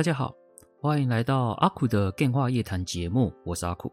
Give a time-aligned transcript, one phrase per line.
[0.00, 0.34] 大家好，
[0.80, 3.92] 欢迎来到阿苦的电话夜谈节目，我是阿苦。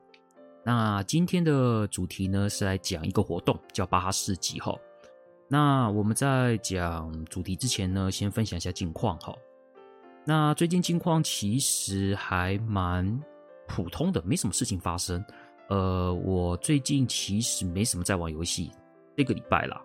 [0.64, 4.74] 那今天的主题呢，是来讲一个活动，叫巴哈市集哈。
[5.50, 9.36] 那我们在讲主题之前呢，先分享一下近况哈。
[10.24, 13.22] 那最近近况其实还蛮
[13.68, 15.22] 普通的，没什么事情发生。
[15.68, 18.72] 呃，我最近其实没什么在玩游戏，
[19.18, 19.82] 这个礼拜啦。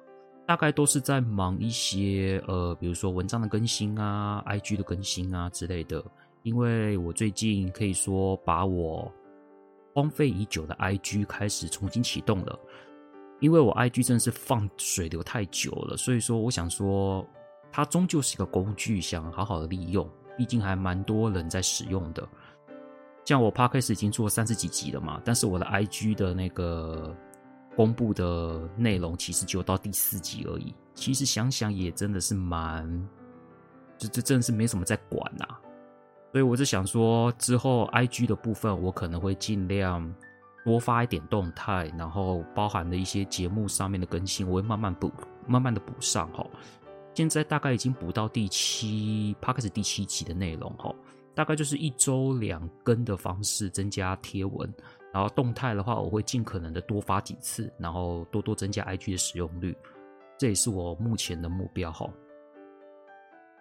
[0.47, 6.05] 大概都是在忙一些呃，比如说文章的更新啊、IG 的更新啊之类的。
[6.43, 9.11] 因为我最近可以说把我
[9.95, 12.59] 荒废已久的 IG 开始重新启动了，
[13.39, 17.25] 因为我 IG 真的是放水流太久了，所以说我想说
[17.71, 20.09] 它终究是一个工具，想好好的利用。
[20.37, 22.29] 毕竟还蛮多人在使用的。
[23.25, 27.17] 像我 Podcast 已经做三十几集了嘛，但是我的 IG 的那个。
[27.77, 30.75] 公布的内容其实就到第四集而已。
[30.95, 33.09] 其实想想也真的是蛮，
[33.97, 35.61] 这这真的是没什么在管呐、啊。
[36.33, 40.15] 所以我就想说，之后 IG 的部分我可能会尽量
[40.65, 45.13] 多发一点动态，然后包含的一些节目上面的更新，我会慢慢补，
[45.47, 46.47] 慢慢的补上哈。
[47.15, 50.95] 现在大概已经补到第七趴开始第七集的内容哈，
[51.35, 54.73] 大概就是一周两更的方式增加贴文。
[55.13, 59.77] 然后动态的话，我会尽可能的多发几次，然后多多增加 IG 的使用率，
[60.39, 62.09] 这也是我目前的目标哈。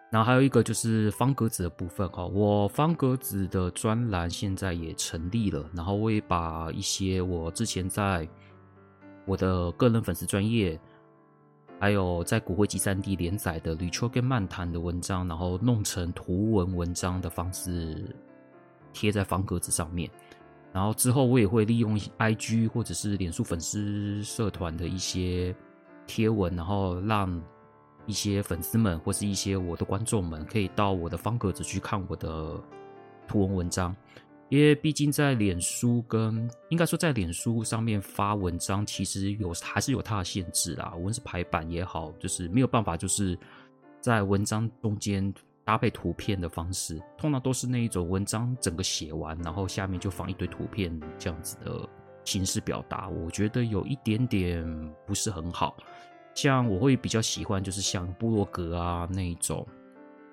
[0.10, 8.28] 然后还有一个就是方格子的部分哈，我方格子的专栏现在也成立了，然后我也把一些我之前在
[9.26, 10.78] 我的个人粉丝专业，
[11.80, 18.16] 还有在骨灰级三 D 连载的《铝球跟漫谈》的文章，然后弄成图文文章的方式
[18.92, 20.10] 贴在方格子上面。
[20.74, 25.54] 然后之后我也会利用 IG 或者是脸书粉丝社团的一些
[26.08, 27.42] 贴文，然后让
[28.06, 32.58] 一些粉丝们或是一些我的观众们可以到我的方格子去看我的
[33.28, 33.96] 图文文章。
[34.48, 40.94] 因为毕竟在脸书跟应该说在脸书上面发文章，其实有还是有它的限制啦。
[40.96, 43.38] 无论是排版也好，就是没有办法就是
[44.00, 45.34] 在文章中间。
[45.64, 51.88] 搭配图片的方式，通常都是那一种文章整个写完，然后下面就放一堆图片这样子的
[52.26, 55.78] 形式表达，我觉得有一点点不是很好。
[56.34, 59.68] 像我会比较喜欢，就是像部落格啊那一种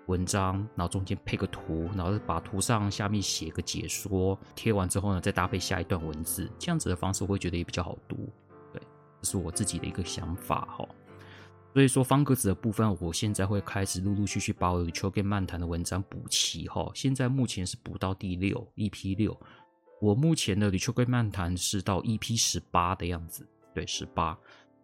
[0.06, 8.16] 文章，然后中间配个图，然后把图上下面写个解说，贴完之后呢，再搭配下一段文字，这样子的方式我会觉得也比较好读。
[8.72, 8.80] 对，
[9.20, 10.88] 这是我自己的一个想法哈。
[11.74, 16.90] 所以说方格子的部分，我现在会开始陆陆续续把我的球 game 漫谈的文章补齐哈。
[16.94, 19.38] 现在目前是补到第六 EP 六，
[20.00, 24.36] 我目前的球 game 漫谈是到 EP 十八的样子，对，十八，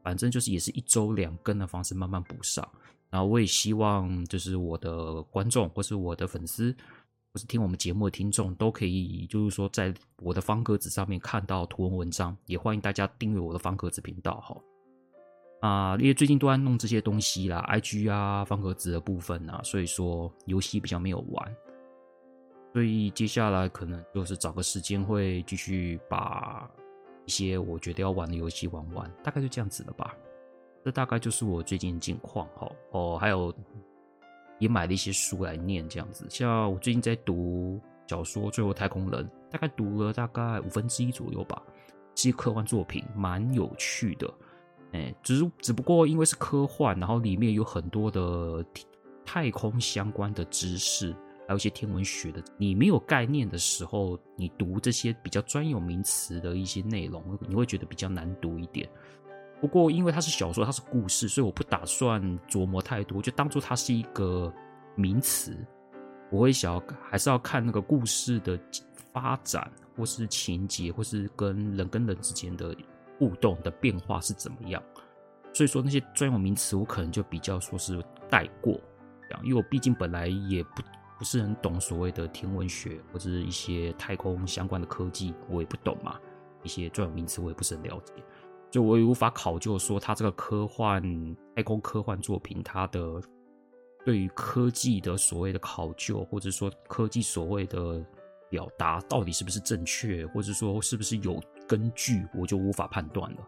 [0.04, 2.66] 反正就是也是一周两更的方式慢慢补上。
[3.10, 6.70] 然后我也希望就是我的观众或是我的粉丝，
[7.32, 14.56] 或是听我们节目的听众都可以，就是说在我的方格子上面看到图文文章，也欢迎大家订阅我的方格子频道哈。
[15.64, 21.56] 啊，因为最近都在弄这些东西啦，IG 啊，方格子的部分啊，所以说游戏比较没有玩，
[22.74, 26.70] 所以接下来可能就是找个时间会继续把
[27.24, 30.14] 一些我觉得要玩的游戏玩完，大概就这样子了吧。
[30.84, 32.70] 这大概就是我最近近况哈。
[32.90, 33.50] 哦，还有
[34.58, 36.26] 也买了一些书来念，这样子。
[36.28, 41.62] 像我最近在读小说《最后太空人》，大概读了大概五分之一左右吧，
[42.16, 44.30] 是科幻作品，蛮有趣的。
[44.94, 48.64] 哎，只只不过因为是科幻，然后里面有很多的
[49.26, 51.12] 太空相关的知识，
[51.48, 52.40] 还有一些天文学的。
[52.56, 58.88] 你没有概念的时候，你读这些比较专有名词的一些内容，你会觉得比较难读一点。
[59.60, 64.52] 不过因为它是小说，它是故事，所以我不打算琢磨太多，就当做它是一个
[64.94, 65.56] 名词。
[66.30, 66.80] 我会想要
[67.10, 68.56] 还是要看那个故事的
[69.12, 72.72] 发展，或是情节，或是跟人跟人之间的。
[73.16, 74.82] 互动的变化是怎么样？
[75.54, 78.78] 所以说那些专有名词，我可能就比较说是带过，
[79.42, 80.82] 因为我毕竟本来也不
[81.16, 86.18] 不是很懂所谓的天文学或者一些太空相关的科技，我也不懂嘛。
[86.64, 88.12] 一些专有名词我也不是很了解，
[88.70, 91.02] 就我也无法考究说它这个科幻
[91.54, 93.22] 太空科幻作品它的
[94.04, 98.04] 对于科技的所谓的考究，或者说科技所谓的
[98.48, 103.38] 表达到底是不是正确，或者说是不是有根据，我就无法判断了。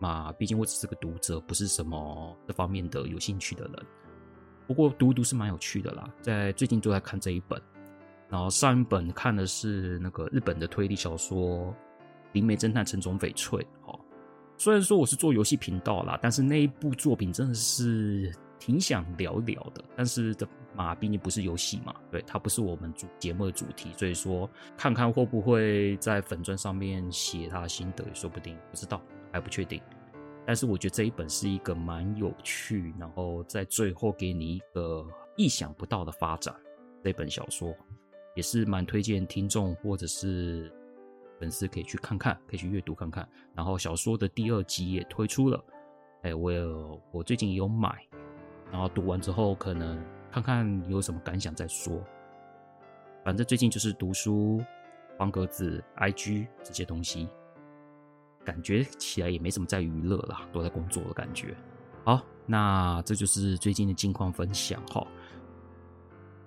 [0.00, 3.74] 那毕竟我只是个读者，不是什么这方面的有兴趣的人。
[4.66, 7.60] 不过读一读是蛮有趣的啦，在最近都在看这一本，
[8.28, 11.38] 然后上一本看的是那个日本的推理小说
[12.32, 13.98] 《灵媒侦探城塚翡翠》哦。
[14.58, 19.84] 虽然说我是做游戏频道啦，但是那一部作品真的是挺想聊聊的。
[19.94, 29.00] 但是的嘛，毕竟不是游戏嘛，对，它不是我们主节目的主题，所以说看看会不会在粉钻上面写他的心得也说不定，不知道
[29.32, 29.80] 还不确定。
[30.46, 35.06] 但是我觉得这一本是一个蛮有趣，然后在最后给你一个
[35.36, 36.54] 意想不到的发展。
[37.02, 37.74] 这本小说
[38.34, 40.72] 也是蛮推荐听众或者是。
[41.38, 43.28] 粉丝可以去看看，可以去阅读看看。
[43.54, 45.62] 然后小说的第二集也推出了，
[46.22, 47.94] 哎，我有我最近也有买，
[48.72, 50.02] 然后读完之后可能
[50.32, 52.02] 看看有什么感想再说。
[53.22, 54.64] 反正最近就是读书、
[55.18, 57.28] 方格子、IG 这些东西，
[58.46, 61.54] 感觉起来也没什么在娱乐啦，都在工作的感觉。
[62.04, 65.06] 好，那这就是最近的近况分享哈。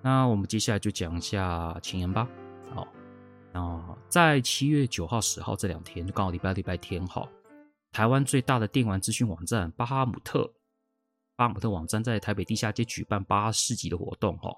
[0.01, 2.27] 那我们接下来就讲一下前言吧。
[2.73, 2.87] 好。
[3.51, 7.27] 那，在七月九号、十号这两天，就刚好礼拜礼拜天哈。
[7.91, 10.47] 台湾最大的电玩资讯网站巴哈姆特，
[11.35, 14.55] 巴哈姆特网站在台北地下街举办巴哈市集的活动哈。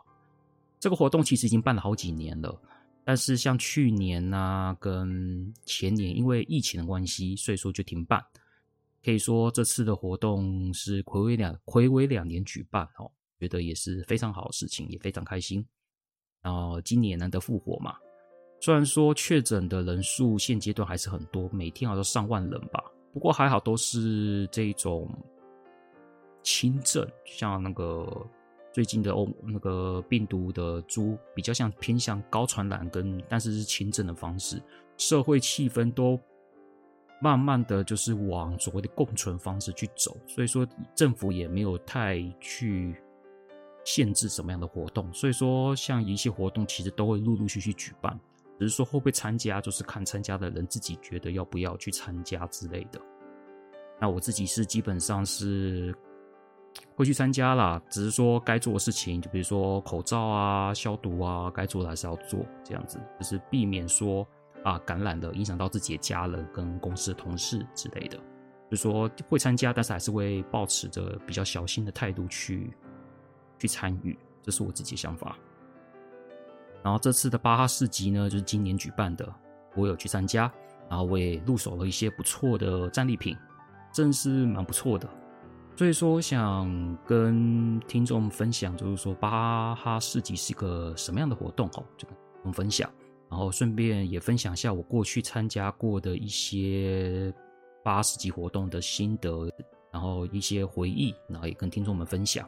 [0.78, 2.54] 这个活动其实已经办了好几年了，
[3.03, 8.24] 但是像去年呐、跟前年，因为疫情的关系，所以说就停办。
[9.03, 15.65] 可以说这次的活动是睽违两睽违两年举办哦，觉得也是非常好的事情，也非常开心。
[16.44, 17.95] 然后今年难得复活嘛。
[18.59, 22.83] 虽然说确诊的人数现阶段还是很多，每天好像上万人吧。
[23.12, 25.09] 不过还好都是这种
[26.44, 28.06] 轻症，像那个
[28.74, 34.62] 最近的欧那个病毒的株比较像偏向高传染跟但是是轻症的方式，
[34.98, 36.20] 社会气氛都
[37.22, 42.96] 慢慢的就是往所谓的共存方式去走，所以说政府也没有太去
[43.84, 48.20] 限制什么样的活动，所以说像一些活动其实都会陆陆续续举办。
[48.60, 53.02] 只是说会不会参加，就是看参加的人自己觉得要不要去参加之类的。
[54.00, 55.92] 那我自己是基本上是
[56.96, 64.28] 会去参加啦，只是说该做的事情，就比如说口罩啊、消毒啊，该做的还是要做，这样子就是避免说
[64.64, 68.20] 啊感染了，影响到自己的家人跟公司的同事之类的。
[68.70, 72.72] 就说会参加，但是还是会抱持着比较小心的态度去
[73.60, 75.36] 去参与，这是我自己的想法。
[76.82, 79.28] 然后这次的巴哈市集呢，就是今年举办的，
[79.76, 80.52] 我有去参加，
[80.90, 83.36] 然后我也入手了一些不错的战利品，
[83.92, 85.10] 真是蛮不错的。
[85.81, 92.88] 所以说，想跟听众分享，就是说巴哈市集是一个什么样的活动哦，就跟我们分享，
[93.31, 97.33] 然后顺便也分享一下我过去参加过的一些
[97.83, 99.51] 巴哈市集活动的心得，
[99.92, 102.48] 然后一些回忆，然后也跟听众们分享。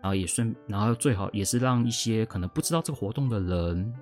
[0.00, 3.92] 然后也顺，然后最好也是让一些可能不知道这个活动的人，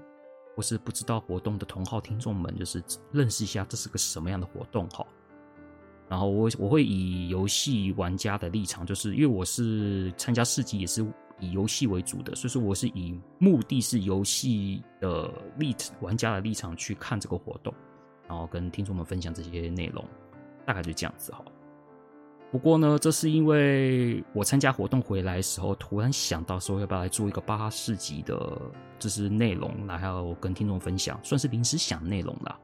[0.55, 5.03] 或是不知道活动的同号听众们，就是认识一下这是个什么样的活动哈。
[6.09, 11.05] 然后我我会以游戏玩家的立场，就是因为我是参加市集也是
[11.41, 17.75] 以游戏为主的，所以说我是以目的是游戏的立玩家的立场去看这个活动，
[18.29, 20.05] 然后跟听众们分享这些内容，
[20.65, 21.43] 大概就这样子哈。
[22.53, 28.61] 不过呢，这是因为我参加活动回来的时候，突然想到说要不要来做一个巴哈市集的，
[29.01, 32.57] 就是内容，然后跟听众分享，算是临时想内容啦。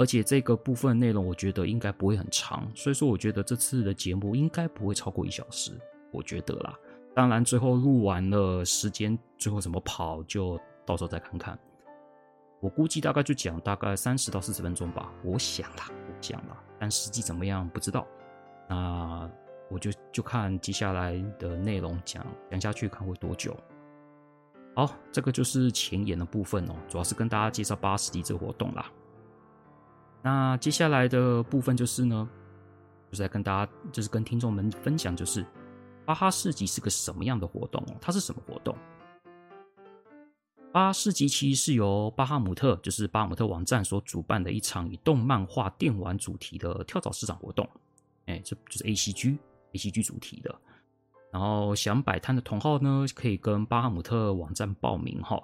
[0.00, 5.72] 而且这个部分内容，我觉得应该不会很长，所以说我觉得这次的节目应该不会超过一小时，
[6.10, 6.74] 我觉得啦。
[7.14, 11.58] 当然，最后录完了，时间最后怎么跑，就到时候再看看。
[12.60, 18.06] 我估计大概就讲大概三十到四十分钟吧，我想啦，我想啦，但实际怎么样不知道。
[18.70, 19.30] 那
[19.70, 23.54] 我就就看接下来的内容讲讲下去，看会多久。
[24.74, 28.90] 好，这个就是前言的部分哦，主要是跟大家介绍巴哈市集这个活动啦。
[30.22, 32.28] 那接下来的部分就是呢，
[33.10, 35.44] 就是来跟大家，就是跟听众们分享，就是
[36.04, 37.94] 巴哈市集是个什么样的活动哦？
[38.00, 38.76] 它是什么活动？
[40.72, 47.68] 巴哈市集其实是由巴哈姆特，就是巴姆特网站所主办的一场以动漫画电玩主题的跳蚤市场活动。
[48.26, 50.54] 哎，这就是 A C G，A C G 主题的。
[51.32, 55.42] 然后想摆摊的同好呢，可以跟巴哈姆特网站报名哈。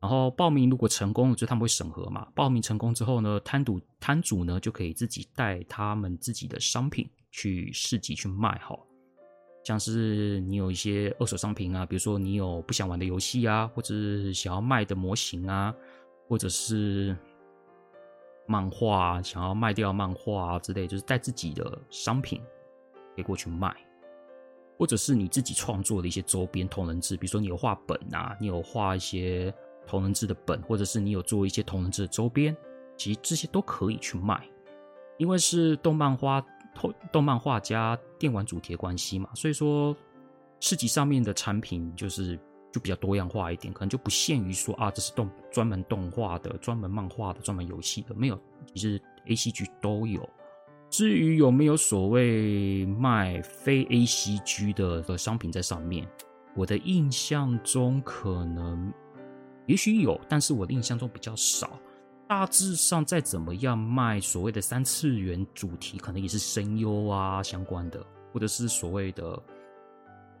[0.00, 2.26] 然后报名如果成功，就他们会审核嘛。
[2.34, 8.78] 报名成功之后呢，摊主摊主呢就可以自己带他们自己的商品去市集去卖哈。
[9.62, 15.74] 像是你有一些二手商品啊，比如说你有不想玩的游戏啊，或者是想要卖的模型啊，
[16.26, 17.14] 或者是
[18.46, 22.40] 漫画想要卖掉漫画啊之类，就是带自己的商品
[23.14, 23.70] 可以过去卖，
[24.78, 29.54] 或者是你自己创作的一些周边同人志，比如说你有画本啊，你有画一些
[29.90, 32.56] 同人志的本，或者是你有做一些同人志的周边，
[32.96, 34.48] 其实这些都可以去卖，
[35.18, 36.44] 因为是动漫画。
[37.10, 39.94] 动漫画家电玩主题的关系嘛，所以说
[40.60, 42.38] 市集上面的产品就是
[42.72, 48.40] 就比较多样化一点，可能就不限于说啊，这是动专门动画的、专门漫画的、专门游戏的，没有，
[48.72, 50.26] 其实 ACG 都有。
[50.88, 56.08] 至于有没有所谓卖非 ACG 的的商品在上面，
[56.54, 58.92] 我的印象中可能
[59.66, 61.70] 也许有，但是我印象中比较少。
[62.28, 68.00] 大致上，再怎么样卖所谓的三次元主题，可能也是声优啊相关的，
[68.32, 69.42] 或者是所谓的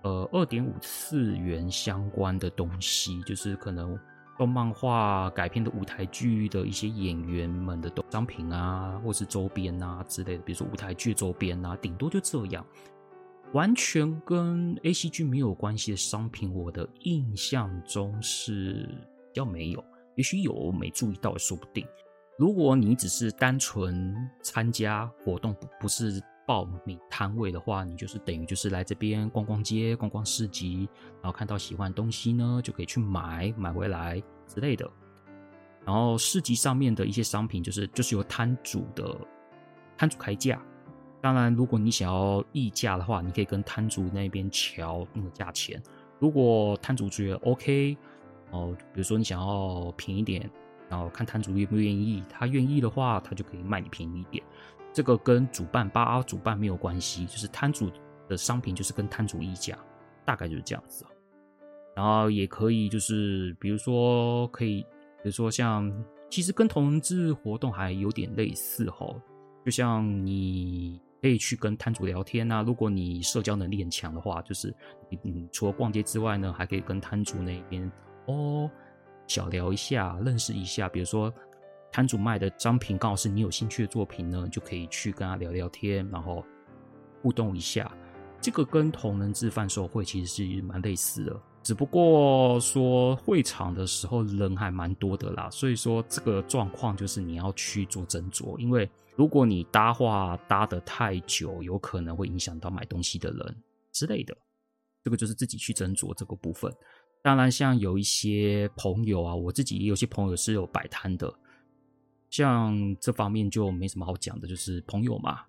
[0.02, 3.98] 呃二点五次元相关的东西，就是可能
[4.38, 12.64] 动漫画改编的舞台剧的一些演员们的商品啊，或是周边啊之类的，比如说舞台剧周边啊，顶多就这样，
[13.52, 18.88] 完全跟 ACG 没有关系的商品，我的印象中是
[19.32, 19.84] 比较没有。
[20.16, 21.86] 也许有没注意到也说不定。
[22.36, 30.88] 如果你只是单纯参加活动，不不是报名摊位的话，你就是等于就是来这边逛逛街、逛逛市集，
[31.22, 34.90] 然后看到喜欢东西呢，就可以去买买回来之类的。
[35.86, 39.16] 然后市集上面的一些商品，就是就是由摊主的
[39.96, 40.60] 摊主开价。
[41.20, 45.80] 当然，如果你想要议价的话，你可以跟摊主那边乔那个价钱。
[46.18, 47.96] 如果摊主觉得 OK。
[48.50, 50.50] 哦，比如说你想要便宜点，
[50.88, 54.42] 然后看摊主愿不愿意，他愿意的话，他就可以卖你便宜一点。
[54.92, 57.88] 这个跟主办八阿主办没有关系，就是摊主
[58.28, 59.78] 的商品就是跟摊主议价，
[60.24, 61.06] 大概就是这样子。
[61.94, 64.82] 然后也可以就是比如说可以，
[65.22, 65.92] 比如说像
[66.28, 69.06] 其实跟同志活动还有点类似哈，
[69.64, 74.74] 就像你可以去跟摊主聊天啊，如果你社交能力很强的话，就是
[75.08, 77.88] 你你除了逛街之外呢，还可以跟摊主那边。
[78.26, 78.70] 哦，
[79.26, 80.88] 小聊一下，认识一下。
[80.88, 81.32] 比如说，
[81.92, 86.44] 摊主卖的商品刚好是你有兴趣的作品呢，就可以去跟他聊聊天，然后
[87.22, 87.90] 互动一下。
[88.40, 103.56] 这个跟同人志贩售会其实是蛮类似的，只不过说会场的时候人还蛮多的啦，所以说这个状况就是你要去做斟酌，因为如果你搭话搭得太久，有可能会影响到买东西的人
[103.92, 104.34] 之类的。
[105.02, 106.72] 这个就是自己去斟酌这个部分。
[107.22, 111.32] 当然，像有一些朋友啊，我自己也有些朋友是有摆摊的，
[112.30, 115.42] 像这方面就没什么好讲的，就是朋友嘛，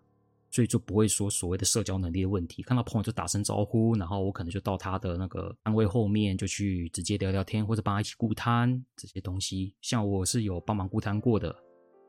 [0.49, 2.61] 所以就不会说所谓的社交能力的问题。
[2.61, 9.73] 看到朋友就打声招呼，然后我可能就到他的那个摊位后面就去直接聊聊天，或者帮他一起顾摊这些东西。
[9.81, 11.55] 像我是有帮忙顾摊过的，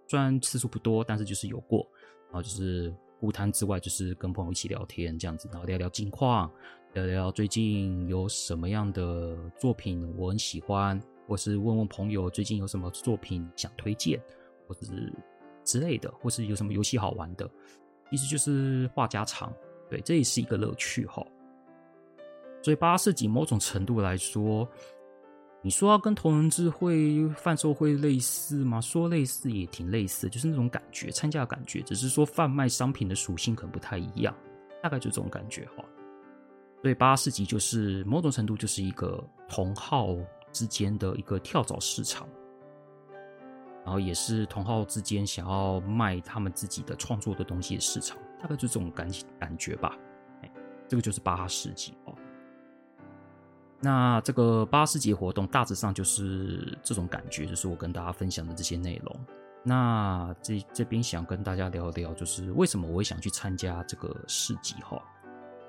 [0.09, 1.87] 虽然次数不多，但是就是有过。
[2.27, 6.51] 然后就是顾摊之外，就是跟朋友一起聊天这样子，然后聊聊近况。
[6.95, 14.21] 聊聊最近有什么样的作品我很喜欢，或是问问朋友最近有什么作品想推荐，
[14.69, 15.11] 或是
[15.65, 17.51] 之类的，或是有什么游戏好玩的，
[18.11, 19.51] 意思就是话家常，
[19.89, 21.25] 对，这也是一个乐趣哈。
[22.63, 24.69] 所以巴哈市集某种程度来说，
[25.63, 28.83] 你说要跟同人志会贩售会类似吗？
[28.83, 34.37] 说类似也挺类似，就是那种感觉，参加的感觉，只是说贩卖商品的属性可能不太一样，
[34.83, 35.83] 大概就这种感觉哈。
[36.83, 40.17] 所以巴哈市集就是某种程度就是一个同好
[40.51, 42.29] 之间的一个跳蚤市场，
[43.85, 49.09] 然后也是同好之间想要卖他们自己的创作的东西的市场，大概就这种感
[49.39, 49.97] 感觉吧。
[50.43, 50.53] 哎，
[50.89, 52.15] 这个就是八市集哦。
[53.81, 59.21] 那这个八市集活动大致上就是这种感觉，就是我跟大家分享的这些内容。
[59.63, 65.01] 那这这边想跟大家聊聊，就是为什么我会想去参加这个市集哈。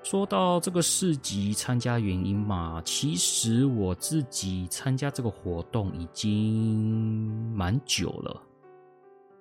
[0.04, 8.42] 说到这个市集参加原因嘛，其实我自己参加这个活动已经蛮久了，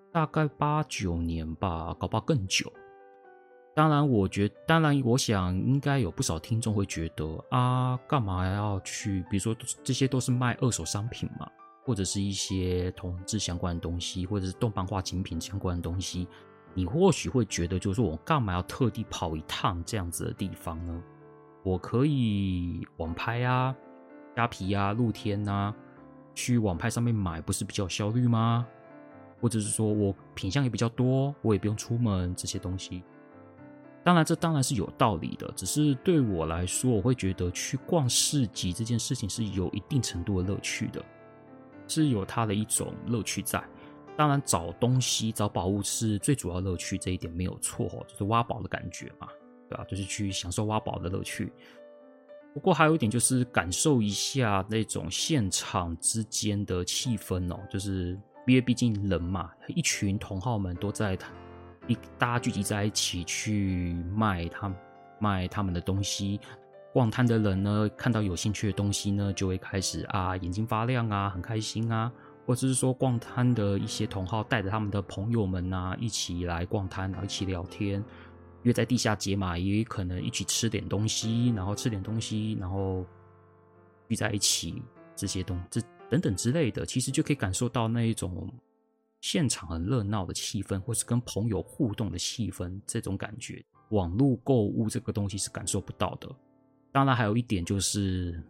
[0.10, 2.72] 大概八九年吧，搞不好更久。
[3.76, 9.22] 当然，我觉，当然，我想应该有不少听众会觉得啊，干嘛要去？
[9.30, 9.54] 比如说，
[9.84, 11.46] 这些都是卖二手商品嘛，
[11.84, 16.26] 或者是一些同志相关的东西，或者是动漫画精品相关的东西。
[16.74, 21.04] 你或许会觉得，就是我干嘛要特地跑一趟这样子的地方呢？
[21.64, 23.76] 我可以网拍啊、
[24.36, 25.74] 虾皮啊、露天啊，
[26.34, 28.68] 去网拍上面买，不是比较效率吗？
[29.40, 33.04] 或者是说我品相也比较多，我也不用出门这些东西。
[34.04, 35.50] 当然，这当然是有道理的。
[35.56, 41.04] 只是对我来说，我会觉得去逛市集这件事情是有一定程度的乐趣的，
[41.88, 43.64] 是有它的一种乐趣在。
[44.16, 49.28] 当然，找东西、找宝物是最主要乐趣，这一点没有错，就是挖宝的感觉嘛，
[49.70, 49.84] 对吧？
[49.86, 51.52] 就是去享受挖宝的乐趣。
[52.54, 58.10] 不过还有一点就是感受一下那种现场之间的气氛哦，就是
[58.46, 61.18] 因为毕竟人嘛，一群同好们都在，
[61.88, 64.72] 一大家聚集在一起去卖他
[65.18, 66.40] 卖他们的东西，
[66.94, 72.12] 逛摊的人呢，看到有兴趣的东西呢，就会开始啊眼睛发亮啊，很开心啊，
[72.46, 78.04] 或者是说逛摊的一些同好带着他们的朋友们啊一起来逛摊，然后一起聊天。
[78.64, 83.06] 约在地下街嘛，也可能一起吃点东西，然后吃点东西，然后
[84.08, 84.82] 聚在一起，
[85.18, 88.50] 这些东这等等之类的，其实就可以感受到那一种
[89.20, 96.34] 现场很热闹的气氛，或是跟朋友互动的气氛，这种感觉，网络购物这个东西是感受不到的。
[96.94, 98.42] 当然，还有一点就是，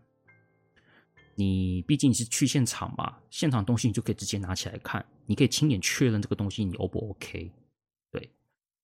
[1.35, 7.51] 你毕竟是去现场嘛，现场东西你就可以直接拿起来看，你可以亲眼确认这个东西你 O 不 OK
[8.11, 8.29] 对。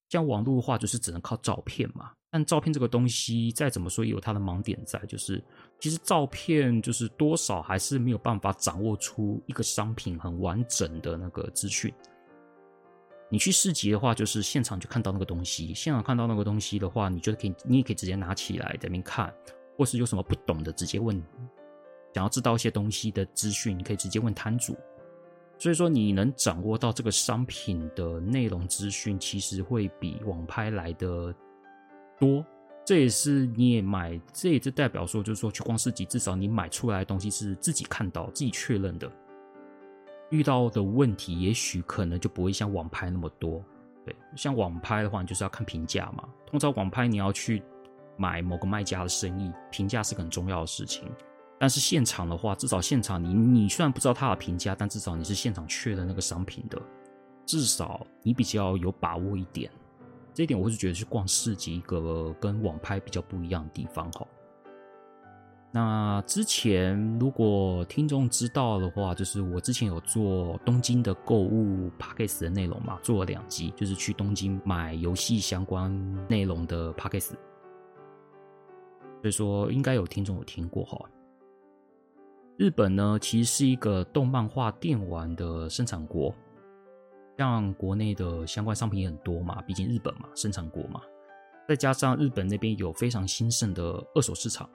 [0.09, 2.11] 像网络的话，就是只能靠照片嘛。
[2.31, 5.43] 但照片这个东西，再怎么说也有它的盲点在，就是
[5.79, 11.93] 其实照片就是多少还是没有办法掌握出一个商品很完整的那个资讯。
[13.31, 19.31] 你去市集的话，就是现场就看到那个东西，现场看到那个东西的话，你就可以，你也可以直接拿起来在那边看，
[19.77, 21.23] 或是有什么不懂的，直接问。
[22.13, 24.75] 想要知道一些东西的资讯，你可以直接问摊主。
[25.57, 31.35] 所以说，你能掌握到这个商品的内容资讯，其实会比网拍来的
[32.17, 32.45] 多。
[32.85, 39.11] 这也是你也买，这也就代表说，就是说去逛市集，至少你买出来的东西是自己看到、自己确认的。
[40.29, 43.63] 遇到的问题，也许可能就不会像网拍那么多。
[44.05, 46.23] 对，像网拍的话，你就是要看评价嘛。
[46.47, 47.61] 通常网拍你要去
[48.15, 51.11] 买某个卖家的生意，评价是很重要的事情。
[51.59, 56.81] 但是现场的话，至少现场你你虽然不知道他的评价，但至少你是现场确认那个商品的，
[57.45, 59.69] 至少你比较有把握一点。
[60.33, 64.25] 这一点我是觉得是逛市集一个跟网拍比较不一样的地方哈。
[65.71, 75.91] 那之前如果听众知道的话，就是我之前有做东京的购物 Podcast 的内容嘛，做了两集，就是去东京买游戏相关
[76.29, 77.33] 内容的 Podcast，
[79.21, 80.97] 所以说应该有听众有听过哈。
[82.59, 86.35] 日本呢，其实是一个动漫画电玩的生产国，
[87.37, 90.99] 像国内的相关商品也很多嘛，毕竟日本嘛，生产国嘛，
[91.69, 94.69] 再加上日本那边有非常兴盛的二手市场，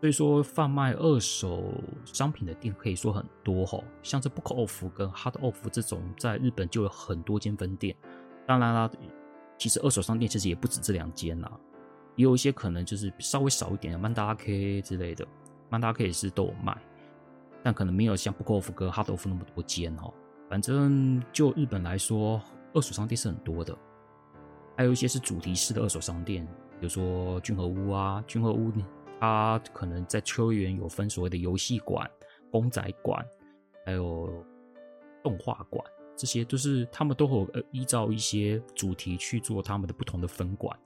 [0.00, 1.74] 所以说贩卖二手
[2.06, 7.94] 商品的店可以说很多哈，像这 Book Off 跟 Hard Off 这种，在日本就有很多间分店。
[8.46, 8.90] 当然啦，
[9.58, 11.60] 其实二手商店其实也不止这两间啦，
[12.16, 15.28] 也有一些可能就是稍微少一点的曼达拉 K 之类的，
[15.68, 16.74] 曼达拉 K 也是都有卖。
[17.62, 20.12] 但可能没有像 Book Off 跟 Hard Off 那么多间哦。
[20.48, 22.40] 反正就日本来说，
[22.74, 23.76] 二手商店是很多的，
[24.76, 26.46] 还有一些是主题式的二手商店，
[26.78, 28.70] 比如说君和屋啊，君和屋
[29.18, 32.10] 它可能在秋园有分所谓的游戏馆、
[32.50, 33.24] 公仔馆，
[33.86, 34.44] 还有
[35.22, 35.82] 动画馆，
[36.16, 40.76] 这些都是他们都会依照一些主题去做他们的不同的分馆，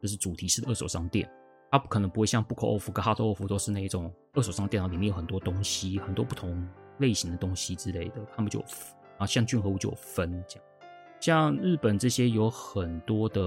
[0.00, 1.28] 这是主题式的二手商店。
[1.72, 8.16] 它不可能不会像 Book of 跟 Hard of 都是那种二手商店，里面有很多东西，很多不同类型的东西之类的。
[8.36, 8.62] 他们就
[9.16, 10.64] 啊，像骏河屋就有分这样。
[11.18, 13.40] 像日本这些有很多的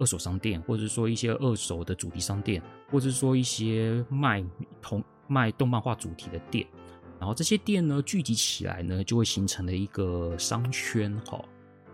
[0.00, 4.44] 二手商店，或者说一些二手的主题商店，或者说一些卖
[4.80, 6.66] 同卖动漫画主题的店。
[7.20, 11.40] 然后这些店呢，聚集起来呢，就会形成了一个商圈，哈，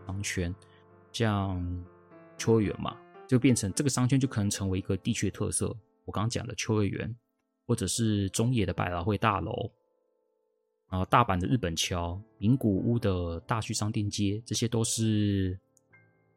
[0.07, 0.55] 商圈，
[1.13, 1.85] 像
[2.39, 2.97] 秋园嘛。
[3.29, 5.67] 就变成这个商圈就可能成为一个地区的特色。
[6.07, 7.15] 我刚刚讲的秋叶原，
[7.67, 9.71] 或者是中野的百老汇大楼，
[10.91, 15.59] 然后大阪的日本桥、名古屋的大须商店街，这些都是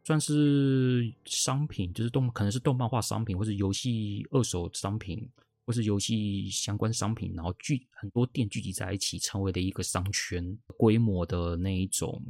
[0.04, 5.26] 算是商品，就是动可能是动漫化商品，或是游戏二手商品，
[5.66, 12.22] 或是游戏相关商品，然后聚很多店聚集在一起，成为了一个商圈规模的那一种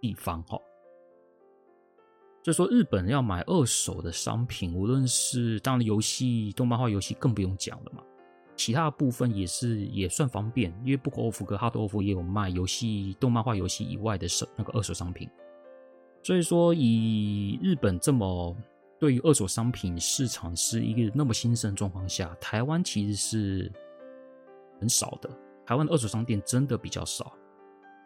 [0.00, 0.58] 地方，哈。
[2.42, 8.02] 所以说，日本要买二手的商品，无论是当然游戏、动漫画游戏更不用讲了嘛。
[8.56, 15.28] 其他部分也是也算方便，因为 Book Off 跟 Hard Off 也有卖游戏、动漫画游戏以外的手那个二手商品。
[16.22, 18.54] 所以说，以日本这么
[18.98, 23.72] 对于二手商品市场是一个那么兴盛状况下，台湾其实是
[24.78, 25.30] 很少的。
[25.66, 27.32] 台湾的二手商店真的比较少，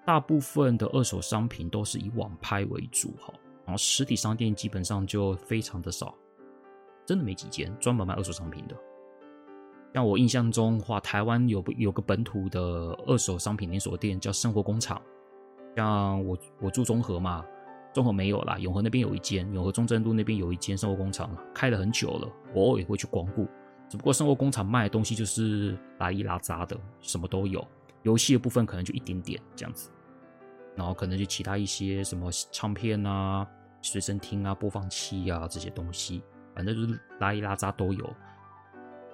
[0.07, 3.33] 大部分的二手商品都是以网拍为主哈。
[3.64, 6.14] 然后实体商店基本上就非常的少，
[7.07, 8.77] 真的没几间专门卖二手商品的。
[9.94, 12.61] 像我印象中的话，台湾有有个本土的
[13.07, 15.00] 二手商品连锁店叫生活工厂。
[15.77, 17.44] 像我我住中和嘛，
[17.92, 23.46] 中和没有啦，永和那边有一间，永和中正路那边有一间生活工厂，开了很久了，我偶尔也会去光顾。
[23.88, 27.64] 只不过生活工厂卖的东西就是拉一拉杂的，什么都有，
[28.03, 29.90] 游戏的部分可能就一点点这样子，
[30.76, 33.46] 然后可能就其他一些什么唱片啊、
[33.82, 36.22] 随身听啊、播放器啊这些东西，
[36.54, 38.14] 反正就是拉一拉杂都有。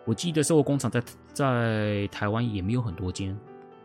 [0.06, 3.38] 我记得生活工厂在在台湾也没有很多间，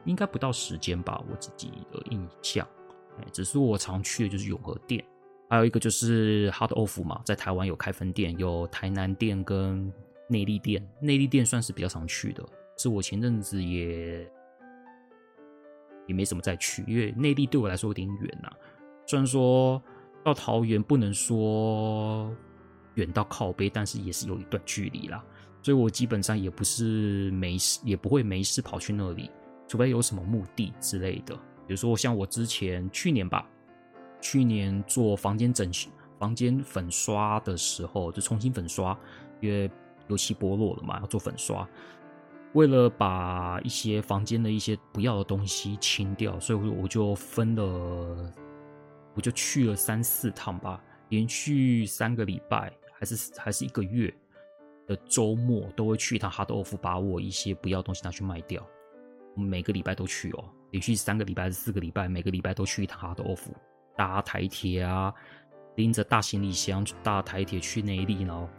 [0.05, 2.65] 应该不到十间吧，我自己的印象。
[3.19, 5.03] 哎，只是我常去的就是永和店，
[5.49, 9.91] 还有一个就是 Hard Off 嘛，在台湾有开分店，有台南店跟
[10.27, 10.85] 内力店。
[10.99, 12.43] 内力店算是比较常去的，
[12.77, 14.29] 是我前阵子也
[16.07, 18.49] 也没什么再去，因为内地对我来说有点远呐、
[19.05, 19.81] 虽然说
[20.23, 22.33] 到桃园不能说
[22.95, 25.23] 远到靠北，但是也是有一段距离啦。
[25.61, 29.31] 所以我基本上也不是没事，也不会没事跑去那里，
[29.67, 31.35] 除非有什么目的之类的。
[31.35, 33.47] 比如说像我之前去年吧，
[34.21, 35.89] 去年做房间整修、
[36.19, 38.95] 房间粉刷的时候，就重新粉刷，
[39.41, 39.69] 因为
[40.07, 41.67] 油漆剥落了嘛，要做粉刷。
[42.55, 48.33] 为了把一些房间的一些不要的东西清掉，所以我就分了，
[49.13, 54.11] 我就去了三四趟吧，连续三个礼拜，还是还是一个月。
[54.87, 58.63] 的周末都会去一趟 Hard Off，把我一些不要东西拿去卖掉。
[59.35, 63.47] 每个礼拜都去哦，连续三个礼拜还是四个礼拜，每个礼拜都去一趟 Hard Off，
[63.97, 65.11] 搭台铁啊，
[65.75, 68.49] 拎着大行李箱搭台铁去内地，然后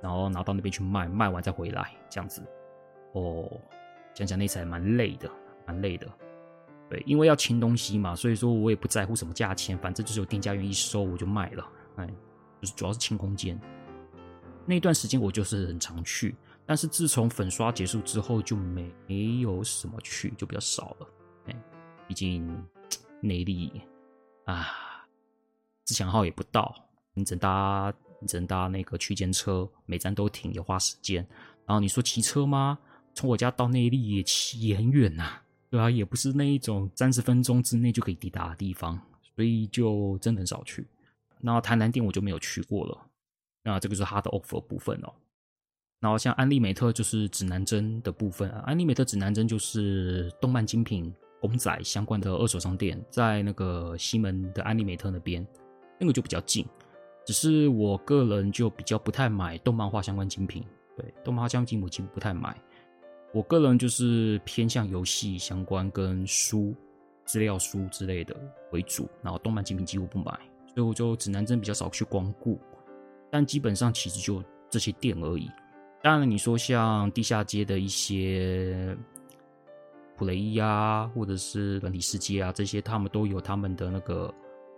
[0.00, 2.40] 然后拿到那边去卖，卖完再回来这样子。
[3.14, 3.50] 哦，
[4.14, 5.28] 讲讲那次还蛮累的，
[5.66, 6.06] 蛮累的。
[6.90, 11.66] 对，因为要清东西嘛，所以说我也不在乎什么价钱，反正就是有店家愿意收我就卖了。
[11.96, 12.06] 哎，
[12.60, 13.58] 就是主要是清空间。
[14.66, 16.34] 那段时间我就是很常去，
[16.66, 21.08] 但是自从粉刷结束之后就没有什么去，就比较少了。
[21.46, 21.56] 哎，
[22.06, 22.46] 毕竟
[23.20, 23.80] 内力
[24.44, 24.68] 啊，
[25.84, 26.74] 自强号也不到，
[27.14, 31.26] 你只能搭，你只能搭那个区间车，每站都停，也花时间。
[31.66, 32.78] 然后你说骑车吗？
[33.14, 39.00] 从我家到内坜也也很远呐，对啊，也不是那一种三十分钟之内就可以抵达的地方，
[39.34, 40.86] 所以就真的很少去。
[41.40, 42.98] 然后台南店我就没有去过了。
[43.62, 45.12] 那这个是 Hard offer 部分哦，
[46.00, 55.46] 然后像安利美特就是指南针的部分，安利美特指南针就是动漫精品公仔相关的二手商店，在那个西门的安利美特那边，
[55.98, 56.66] 那个就比较近。
[57.26, 60.62] 只是我个人就比较不太买动漫画相关精品，
[60.94, 62.54] 对，动漫画相关精品我几乎不太买。
[63.34, 66.72] 我个人就是偏向游戏相关跟书、
[67.24, 68.34] 资料书之类的
[68.70, 70.30] 为主，然后动漫精品几乎不买，
[70.72, 72.60] 所以我就指南针比较少去光顾。
[73.32, 75.50] 但基本上其实就这些店而已。
[76.00, 78.96] 当然，你说像地下街的一些
[80.16, 84.32] 普雷伊啊，或者是软体世界啊，这些他们都有他们的那个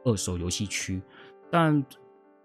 [0.05, 1.03] 二手游戏区。
[1.51, 1.85] 但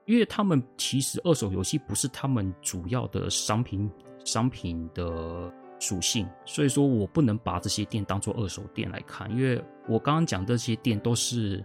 [0.05, 3.89] 因为他们其实二手游戏不是他们主要的商品
[4.25, 5.49] 商品的
[5.81, 9.29] 属性，所以说我不能把这些店当做二手店来看。
[9.35, 11.61] 因为我刚刚讲这些店都是。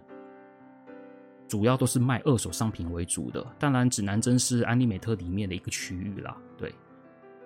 [1.49, 6.37] 主要都是卖二手商品为主的，当然指南针是安利美特里面的一个区域啦。
[6.59, 6.75] 对，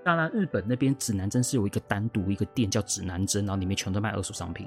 [0.02, 4.66] 当然日本那边指南针是有一个单独一个店叫指南针，然后里面全都卖二手商品，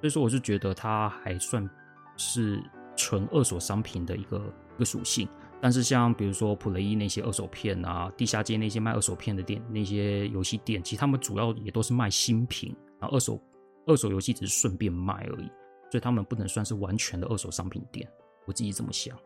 [0.00, 1.68] 所以说我就觉得它还算
[2.16, 2.58] 是
[2.96, 4.38] 纯二手商品的一个
[4.76, 5.28] 一个属性。
[5.64, 13.40] 但是像比如说普雷伊那些二手片啊，地下街那些卖二手片的店，那些游戏店，其实他们主要也都是卖新品，然后二手
[13.86, 15.46] 二手游戏只是顺便卖而已，
[15.90, 18.06] 所以他们不能算是完全的二手商品店。
[18.44, 19.18] 我自己这么想，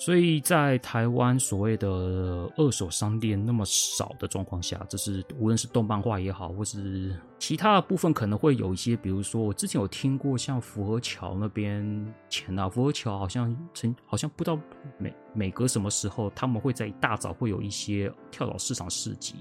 [0.00, 1.88] 所以在台湾所谓的
[2.56, 14.58] 二手商店那么少的状况下，就是无论是动漫画也好，或是其他的部分，可能会有一些，比如说我之前有听过，像福和桥那边前啊，福和桥好像曾好像不知道
[14.98, 19.34] 每每隔什么时候，他们会在一大早会有一些跳蚤市场市集，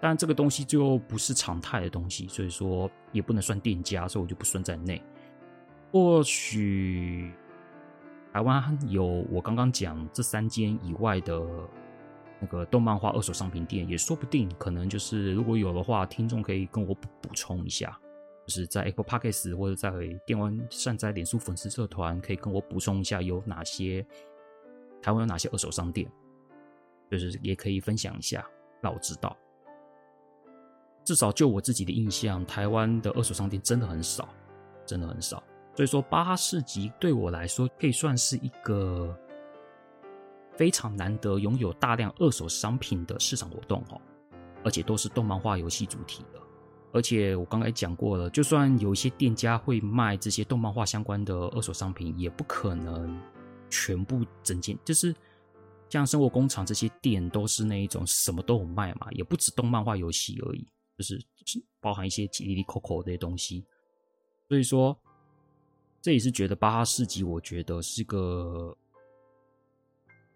[0.00, 5.00] 但这个东西就不是常态的东西，所以说也不能算店家，所以我就不算在内。
[5.92, 7.32] 或许
[8.36, 11.40] 台湾有我刚刚讲这三间以外的
[12.38, 14.46] 那个动漫画二手商品店，也说不定。
[14.58, 17.98] 可能就是如果有的话，听众可以跟我补补充一下，
[18.46, 19.90] 就是在 Apple Podcast 或者在
[20.26, 24.06] 电玩善哉脸书粉丝社团，可以跟我补充一下有哪些
[25.00, 26.06] 台湾有哪些二手商店，
[27.10, 28.46] 就是也可以分享一下，
[28.82, 29.34] 让我知道。
[31.06, 34.28] 至少就我自己的印象，台湾的二手商店真的很少，
[34.84, 35.42] 真的很少。
[35.76, 39.14] 所以说巴哈市集对我来说可以算是一个
[40.56, 44.00] 非常难得拥有大量二手商品的市场活动哦，
[44.64, 46.40] 而且都是动漫画游戏主题的。
[46.92, 53.20] 而且我刚才讲过了，就算有一些店家会卖这些动漫画相关的二手商品，也不可能
[53.68, 54.78] 全部整件。
[54.82, 55.14] 就是
[55.90, 61.22] 像生活工厂这些店，都是那一种什么都有卖嘛，也不止动漫画游戏而已，就是
[61.82, 63.62] 包含一些里里扣扣这些东西。
[64.48, 64.98] 所以说，
[66.06, 68.72] 这也是觉得巴哈市集，我觉得是个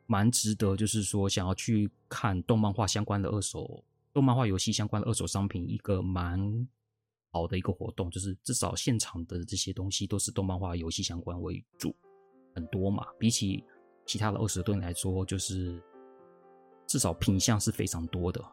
[0.05, 3.85] 蛮值得，就是说想要去看动漫画相关的二手。
[4.13, 6.69] 动漫画游戏相关的二手商品，一个蛮
[7.31, 11.95] 好的一个活动，就是至少现场的这些东西都是动漫画游戏相关为主，
[12.53, 13.07] 很多嘛。
[13.17, 13.63] 比起
[14.05, 15.81] 其他的二手店来说，就是
[16.85, 18.45] 至少品相是非常多的。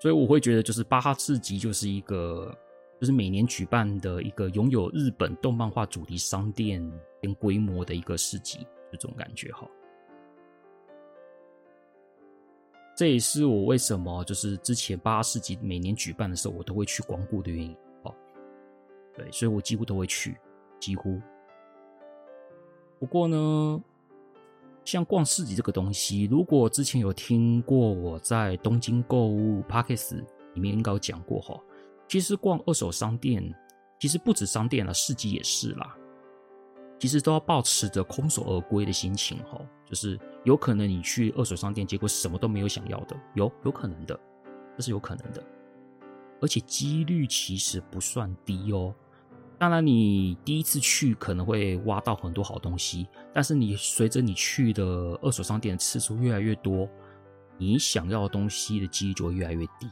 [0.00, 2.52] 所以我会觉得，就是巴哈市集就是一个，
[3.00, 6.80] 就是每年举办的一个拥有日本动漫画主题商店
[7.20, 9.68] 跟规模的一个市集，这种感觉哈。
[12.96, 18.14] 这也是我为什么就是之前巴哈市集每年举办的时候，我都会去光顾的原因哦。
[19.12, 20.36] 对，所以我几乎都会去，
[20.78, 21.20] 几乎。
[23.00, 23.82] 不过呢，
[24.84, 31.60] 像逛市集这个东西，如果之前有听过我在东京购物 Podcast 里面应该有讲过哈，
[32.14, 33.42] 其实逛二手商店，
[33.98, 35.96] 其实不止商店了，市集也是啦。
[36.96, 44.16] 其实都要抱持着空手而归的心情哦，就是有可能你去二手商店，结果什么都没有想要的，有有可能的，
[44.76, 45.42] 这是有可能的，
[46.40, 48.94] 而且几率其实不算低哦。
[49.58, 54.84] 当然，你第一次去可能会挖到很多好东西，但是你随着你去的
[55.20, 56.88] 二手商店次数越来越多，
[57.58, 59.90] 你想要的东西的几率就会越来越低。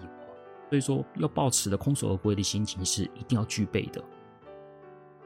[0.73, 4.03] 所以说，要保持的空手而归的心情是一定要具备的。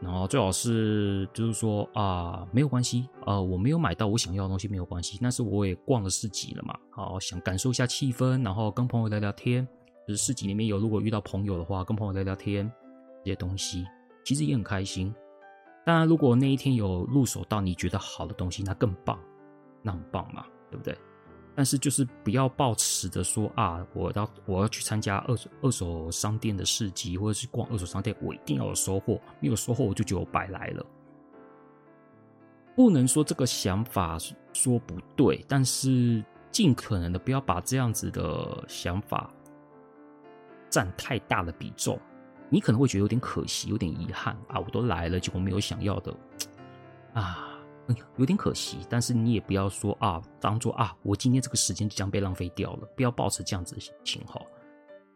[0.00, 9.66] 然后最好是就是说啊，没有关系，呃，我没有买到我想要的东西没有关系，但是我也逛了市集了嘛，好想感受一下气氛，然后跟朋友聊聊天。
[10.09, 12.68] 就是市集里面有如果遇到朋友的话，跟朋友聊聊天
[13.24, 13.87] 这些东西，
[14.24, 15.14] 其实也很开心。
[15.85, 19.16] 当然，如果那一天有入手到你觉得好的东西，那更棒，
[19.80, 20.98] 那很棒嘛，对不对？
[21.57, 30.85] 但是就是不要抱持着说啊，我要我要去参加二手二手商店的市集，或者是逛二手商店，我一定要有收获，没有收获我就觉得我白来了。
[32.75, 34.19] 不能说这个想法
[34.53, 39.31] 说不对，但是尽可能的不要把这样子的想法
[40.69, 41.99] 占太大的比重，
[42.51, 46.14] 你可能会觉得有点可惜，有点遗憾啊，我都来了，结果没有想要的
[47.14, 47.56] 啊。
[48.16, 54.40] 有点可惜，但是你也不要说啊，当做啊，我今天这个时间就将被浪费掉了，不要抱持这样子的心情哈，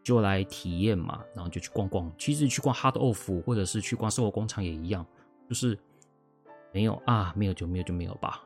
[0.04, 2.10] 就来体验嘛，然后就去逛逛。
[2.16, 5.04] 其实去逛 Hard Off 或者是去逛生活工厂也一样，
[5.48, 5.76] 就是
[6.72, 8.40] 没有啊，没有就没有就没有吧，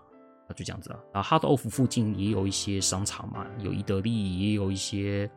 [0.49, 0.99] 那就这样子了。
[1.13, 5.31] 啊，Hard Off 附近也有一些商场嘛，有伊得利，也有一些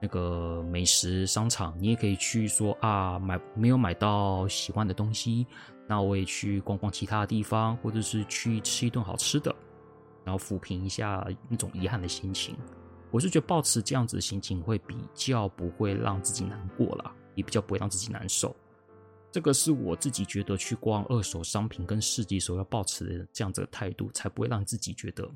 [0.00, 5.46] 那个美食商场，你也可以去说啊，买没有买到喜欢的东西。
[5.92, 9.54] 那我也去逛逛其他的地方，或者是去吃一顿好吃的，
[10.24, 12.56] 然后抚平一下那种遗憾的心情。
[13.10, 18.56] 我是觉得抱持这样子的心情会比较不会让自己难过啦，也比较不会让自己难受。
[19.30, 25.30] 这个是我自己觉得去逛二手商品跟市集时候要抱持的这样子的态度，才不会让自己觉得，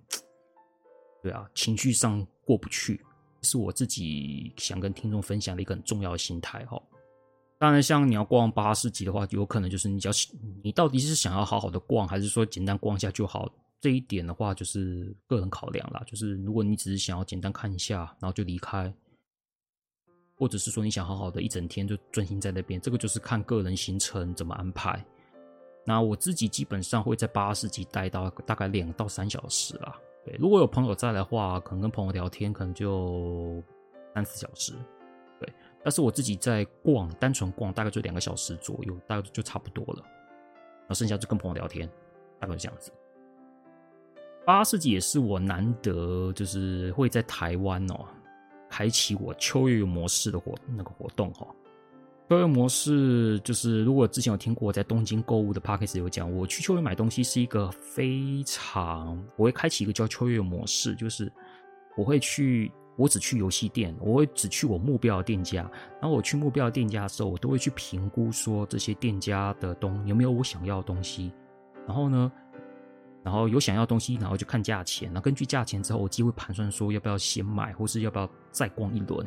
[1.22, 3.04] 对啊，情绪上过不去。
[3.42, 6.82] 是我自己想跟听众分享的一个很重要的心态哈。
[7.58, 10.10] 当然，像你要逛巴哈市集的话，有可能就是你要
[10.62, 13.50] 你到底是想要好好的逛，还是说简单逛一下就好？
[13.80, 16.02] 这一点的话，就是个人考量啦。
[16.06, 18.92] 就是如果你只是想要简单看一下，然后就离开，
[20.36, 25.02] 或者是说你想好好的一整天就专心在那边，这个就是看个人行程怎么安排。
[25.84, 29.96] 那我自己基本上会在巴哈市集待到大概两到三小时啦。
[30.24, 33.62] 对，如果有朋友在的话，可能跟朋友聊天，可能就
[34.14, 34.74] 三四小时。
[35.86, 40.02] 但是我自己在逛，单纯逛大概就两个小时左右，大概就差不多了。
[40.02, 41.88] 然后剩下就跟朋友聊天，
[42.40, 42.90] 大概就这样子。
[44.44, 48.04] 八世纪也是我难得就是会在台湾哦，
[48.68, 51.46] 开启我秋月模式的活那个活动哈。
[52.28, 61.32] 秋月模式就是如果之前有听过我在东京购物的 podcast 有讲，我去秋月买东西是一个非常，我会开启一个叫秋月模式，就是
[61.96, 62.72] 我会去。
[62.96, 65.62] 我只去游戏店，我会只去我目标的店家。
[66.00, 71.32] 然后我去目标的店家的时候，我都会去评估说这些店家的东有没有我想要的东西。
[71.86, 72.32] 然后呢，
[73.22, 75.08] 然后有想要东西，然后就看价钱。
[75.08, 79.26] 然后根据价钱之后，我就会盘算说要不要先买，或是要不要再逛一轮。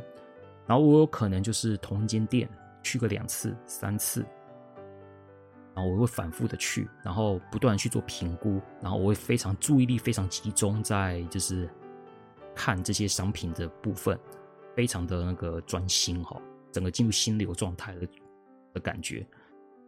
[0.66, 2.50] 然后我有可能就是同一间店
[2.84, 4.26] 去个两次、三次。
[5.76, 11.70] 然后我会反复的去，然后不断去做评估，然后我会非常注意力非常集中在就是
[12.60, 14.20] 看这些商品的部分，
[14.76, 16.38] 非常的那个专心哈，
[16.74, 18.06] 整个进入心流状态的
[18.74, 19.26] 的感觉。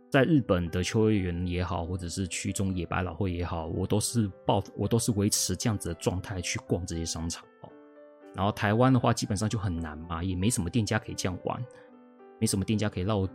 [0.09, 7.69] 在日本的秋叶原也好，或者是去中野百老汇也好，我都是抱我都是维持这样子的状态去逛这些商场哦。
[8.33, 11.61] 然后台湾的话，基本上就很难嘛，也没什么店家可以这样玩，
[12.39, 13.27] 没什么店家可以让我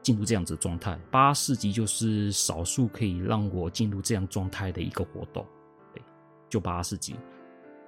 [0.00, 0.96] 进入这样子的状态。
[1.10, 5.44] 八市集就是少数可以让我进入这样状态的一个活动，
[5.92, 6.00] 对，
[6.48, 7.16] 就八市集。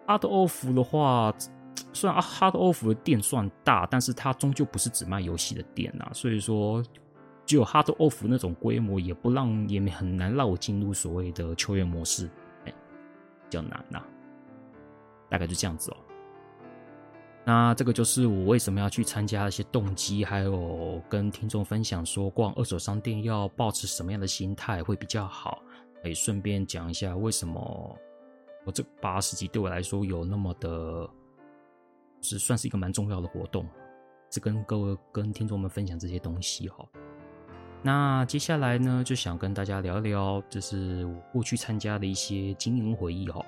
[0.09, 1.33] Hard Off 的话，
[1.93, 6.83] 虽然啊 Hard Off 的店算大，但是它终究不是只卖游戏的店呐，所以说。
[7.47, 12.27] 只有 Hard Off 那种规模，也不让，也很难让我进入所谓的球员模式，
[12.67, 14.07] 哎、欸，比较难呐、啊。
[15.31, 15.97] 大概就这样子哦。
[17.47, 25.63] 那这个就是我为什么要去参加一些动机，还有跟听众分享说，逛二手商店要保持什么样的心态会比较好。
[26.03, 27.99] 可以顺便讲一下为什么
[28.65, 31.09] 我这八十集对我来说有那么的，
[32.21, 33.67] 是算是一个蛮重要的活动，
[34.31, 36.87] 是跟各位跟听众们分享这些东西哈。
[37.83, 43.45] 那接下来呢，就想跟大家聊一聊，就是我过去参加的一些经营回忆哦。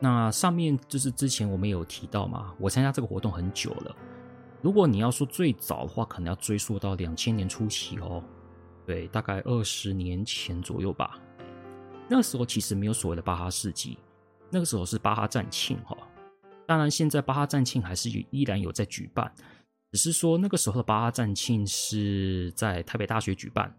[0.00, 3.94] 那上面就是之前我们有提到嘛，我参加这个活动很久了。
[4.62, 8.24] 如果你要说最早的话，可能要追溯到两千年初期哦。
[8.84, 11.20] 对，大概二十年前左右吧。
[12.08, 13.98] 那个时候其实没有所谓的巴哈市集，
[14.50, 15.96] 那个时候是巴哈战庆哈。
[16.66, 19.32] 当然，现在巴哈战庆还是依然有在举办。
[19.92, 23.74] 只是说那个时候的巴哈战庆是在台北大学举办，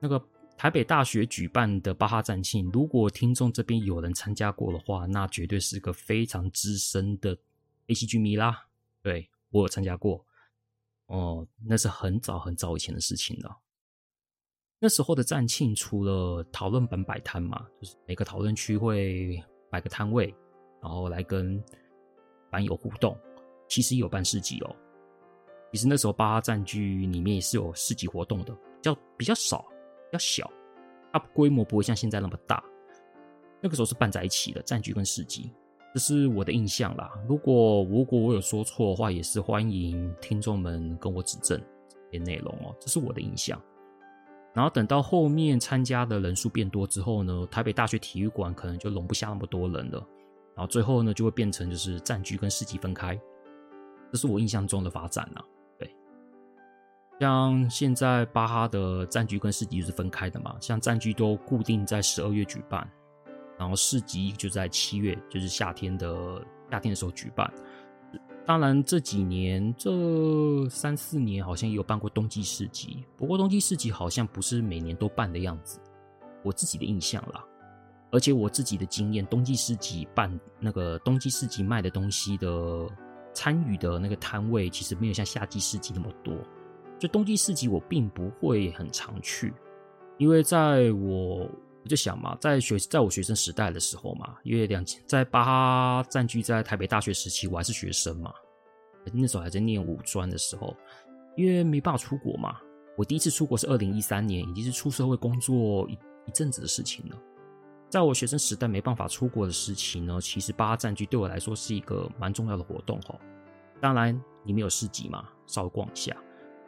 [0.00, 0.20] 那个
[0.56, 7.36] 台北大学举办的巴哈战庆，如果听众这边有人参加过的话，那绝对是个非常资深的
[7.86, 8.66] ACG 迷啦。
[9.02, 10.24] 对，我有参加过，
[11.06, 13.58] 哦，那是很早很早以前的事情了。
[14.84, 19.40] 那时候的站庆除了讨论本摆摊嘛，就是每个讨论区会
[19.70, 20.34] 摆个摊位，
[20.82, 21.62] 然后来跟
[22.50, 23.16] 版友互动。
[23.68, 24.76] 其实也有办市集哦。
[25.70, 29.64] 其实那时候巴哈战具里面也是有市集活动的，比较比较少，
[30.10, 30.50] 比较小，
[31.12, 32.60] 它规模不会像现在那么大。
[33.60, 35.48] 那个时候是办在一起的战具跟市集，
[35.94, 37.12] 这是我的印象啦。
[37.28, 41.56] 如果如果我有说错的话，也是欢迎听众们跟我指正
[41.88, 42.74] 这些内容哦。
[42.80, 43.62] 这是我的印象。
[44.54, 50.06] 然后等到后面参加的人数变多之后呢，台北大学体育馆可能就容不下那么多人了。
[50.54, 53.18] 然后最后呢，就会变成就是战局跟市集分开。
[54.12, 55.42] 这是我印象中的发展啊，
[55.78, 55.90] 对，
[57.18, 62.86] 像现在巴哈的战局跟市集就是分开的嘛，像战局都固定在十二月举办，
[63.56, 67.50] 然后市集就在七月，就是夏天的夏天的时候举办。
[68.44, 75.78] 当然这几年这三四年好像也有办过冬季市集，不过冬季市集好像不是每年都办的样子，
[76.42, 77.44] 我自己的印象啦，
[78.10, 82.88] 而且我自己的经验，冬季市集办那个冬季市集卖的东西的。
[83.34, 86.36] 参与的那个摊位其实没有像夏季市集那么多，
[86.98, 89.54] 就冬季市集我并不会很常去，
[90.18, 91.48] 因为在我
[91.84, 98.32] 我就想嘛，在学在我学生时代的时候嘛，因为两千在巴占据在台北大学时期，我还是学生嘛，
[99.12, 100.76] 那时候还在念五专的时候，
[101.36, 102.56] 因为没办法出国嘛，
[102.96, 107.18] 我第一次出国是二零一三年，已经是出社会工作一一阵子的事情了。
[107.88, 113.18] 在我学生时代没办法出国的时期呢，其实巴哈战具对我来说是一个蛮重要的活动哈。
[113.80, 114.14] 当然
[114.44, 116.16] 里面有市集嘛，稍微逛一下，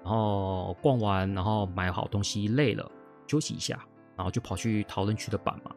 [0.03, 2.91] 然后逛完，然后买好东西累了
[3.27, 3.83] 休息一下，
[4.17, 5.75] 然后就跑去讨论区的版嘛。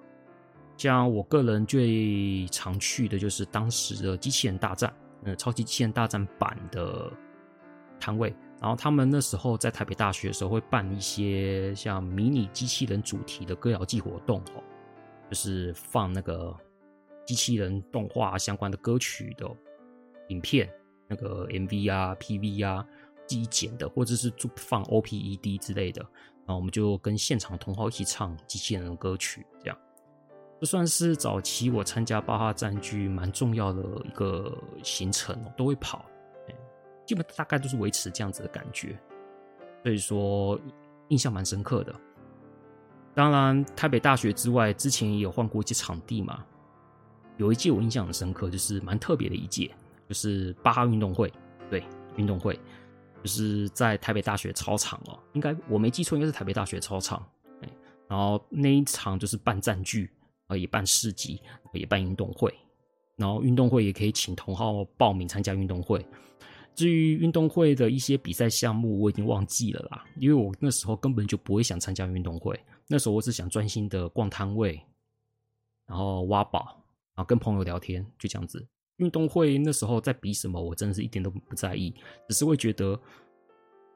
[0.77, 7.11] 像我个人最常去的就是当时的机器人大战，嗯，超级机器人大战版的
[7.99, 8.35] 摊位。
[8.59, 14.63] 然后他们那时候在台北大学的时候会办一些像迷你机器人主题的歌谣祭活动哦。
[15.29, 16.55] 就是放那个
[17.25, 19.45] 机器人动画相关的歌曲的
[20.29, 20.69] 影片，
[21.07, 22.85] 那个 MV 啊、PV 啊，
[23.25, 26.05] 自己剪的，或者是放 OPED 之类的，
[26.47, 29.77] 然后我们就跟现场同好一起唱机器人的歌曲，这样，
[30.61, 36.05] 这算是早期我参加巴哈战具蛮重要的一个行程哦，都会跑，
[37.05, 38.97] 基本大概都是维持这样子的感觉，
[39.83, 40.59] 所以说
[41.09, 41.93] 印象蛮深刻的。
[43.13, 46.45] 当然，台北大学之外，之前也有换过一些场地嘛。
[47.37, 49.69] 有一届我印象很深刻，就是蛮特别的一届，
[50.07, 51.31] 就是巴哈运动会。
[51.69, 51.83] 对，
[52.15, 52.59] 运动会
[53.27, 57.21] 就是在台北大学操场哦，应该我没记错，应该是台北大学操场。
[58.07, 60.09] 然后那一场就是办战具，
[60.57, 61.41] 也办市集，
[61.73, 62.53] 也办运动会。
[63.17, 66.05] 然后运动会也可以请同号报名参加运动会。
[66.73, 72.57] 至于运动会的一些比赛项目，我已经忘记了啦，因为我那时候根本就不会想参加运动会。
[72.87, 74.81] 那时候我只想专心的逛摊位，
[75.85, 76.81] 然后挖宝，
[77.13, 78.65] 然后跟朋友聊天，就这样子。
[78.97, 81.93] 运动会那时候在比什么，我真的是一点都不在意，
[82.27, 82.99] 只是会觉得，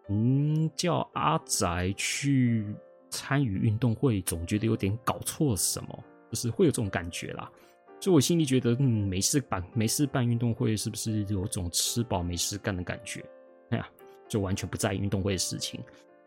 [0.10, 2.66] 嗯，叫阿宅去
[3.10, 7.52] 参与运动会，总觉得有点搞错什么，就是会有这种感觉啦。
[8.00, 13.24] 所以我心里觉得，嗯，没事办，没事办运动会，是不是有种吃饱没事干的感觉？
[13.70, 13.88] 哎呀，
[14.28, 15.80] 就完全不在意运动会的事情，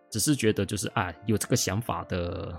[0.08, 2.56] 只是觉得就是啊，有这个想法的，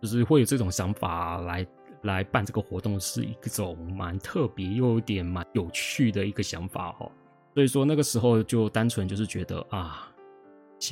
[0.00, 1.66] 就是会有这种想法来
[2.06, 7.12] 来办这个活动，是一种蛮特别又有点蛮有趣的一个想法哦。
[7.52, 10.08] 所以说那个时候就单纯就是觉得啊，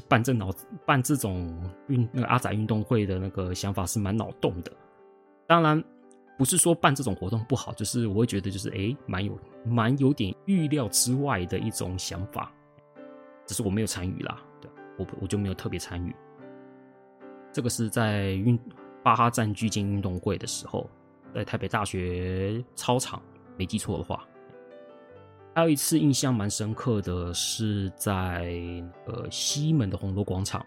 [0.09, 0.53] 办这脑
[0.85, 1.59] 办这种
[1.89, 4.71] 运那个阿仔运动会的那个想法是蛮脑洞的，
[5.47, 5.83] 当然。
[6.37, 12.53] 不是说办这种活动不好，就是我会觉得就是哎，蛮有蛮有点预料之外的一种想法，
[13.47, 16.13] 只是我没有参与啦，对，我我就没有特别参与。
[17.53, 18.59] 这个是在运
[19.01, 20.91] 巴哈占据间运动会的时候，
[21.35, 23.21] 在台北大学操场，
[23.57, 24.27] 没记错的话。
[25.55, 28.55] 还有一次印象蛮深刻的是在
[29.07, 30.65] 呃西门的红楼广场。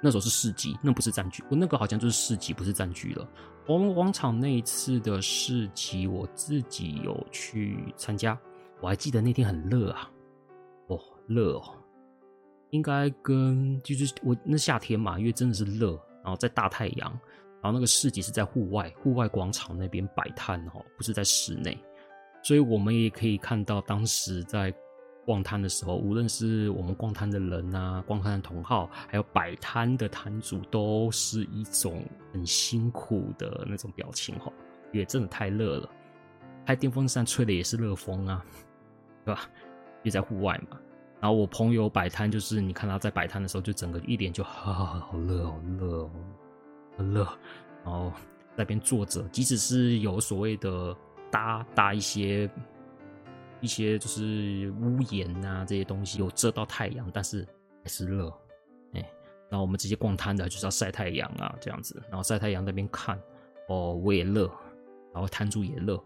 [0.00, 3.28] 那时候是市集，那不是占据，我那个好像就是市集，不是占据了。
[3.66, 8.38] 红楼广场那一次的市集，我自己有去参加，
[8.80, 10.08] 我还记得那天很热啊，
[10.86, 11.74] 哦，热哦，
[12.70, 17.18] 应该跟就是我那夏天嘛，因为真的是热，然后在大太阳，
[17.62, 21.76] 然后那个市集是在户外，户外广场那边摆摊哦，不是在室内，
[22.42, 24.74] 所以我们也可以看到当时在。
[25.26, 32.02] 逛摊的时候，无论是我们逛摊的人啊，逛摊的同好，还有摆摊的摊主，都是一种
[32.32, 34.50] 很辛苦的那种表情哈，
[34.90, 35.90] 因为真的太热了，
[36.64, 38.42] 开电风扇吹的也是热风啊，
[39.22, 39.42] 对吧？
[40.02, 40.78] 也在户外嘛。
[41.20, 46.10] 然后我朋友摆摊，就是你看他在摆摊的时候，就整个一脸就哈哈， 好热，好热哦，
[46.98, 47.26] 很热。
[47.84, 48.12] 然后
[48.50, 50.94] 在那边坐着，即使是有所谓的
[51.30, 52.50] 搭搭一些。
[53.60, 57.44] 一些就是屋檐啊，这些东西有遮到太阳，但是
[57.82, 58.32] 还是热，
[58.92, 59.04] 哎，
[59.50, 63.20] 然后我们这些逛摊的就是要晒太阳啊，这样子，然后晒太阳那边看，
[63.66, 64.48] 哦，我也热，
[65.12, 66.00] 然后摊主也热，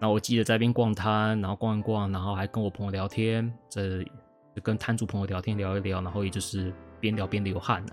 [0.00, 4.04] 然后我记得在那边逛摊，然后逛一逛，然后还跟我朋友聊天，这
[4.60, 7.92] 跟摊主朋友聊天聊一聊，然后也就是边聊边流汗呐，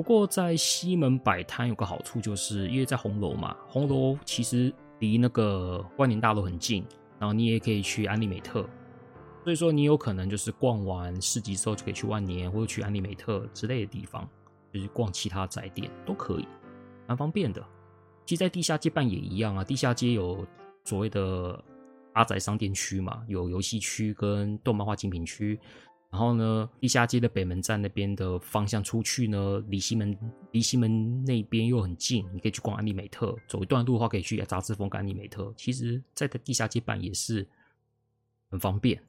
[0.00, 4.72] 不过在西门摆摊有个好处，就是因为在红楼嘛，红楼其实。
[5.00, 6.84] 离那个万年大楼很近，
[7.18, 8.68] 然后你也可以去安利美特，
[9.42, 14.28] 所以说你有可能就是逛完市集之后就可以去万年或者去安利美特之类的地方，
[14.70, 16.46] 就是逛其他宅店都可以，
[17.06, 17.62] 蛮方便的。
[18.26, 20.46] 其实，在地下街办也一样啊，地下街有
[20.84, 21.64] 所谓的
[22.12, 25.58] 阿宅商店区嘛，有游戏区跟动漫画精品区。
[26.10, 30.18] 然后呢，地下街的北门站那边的方向出去呢，离西门
[30.50, 33.32] 离西门那边又很近，你可以去逛安利美特。
[33.46, 35.54] 走一段路的话，可以去杂志风跟安利美特。
[35.56, 37.48] 其实，在地下街办也是
[38.50, 39.00] 很方便。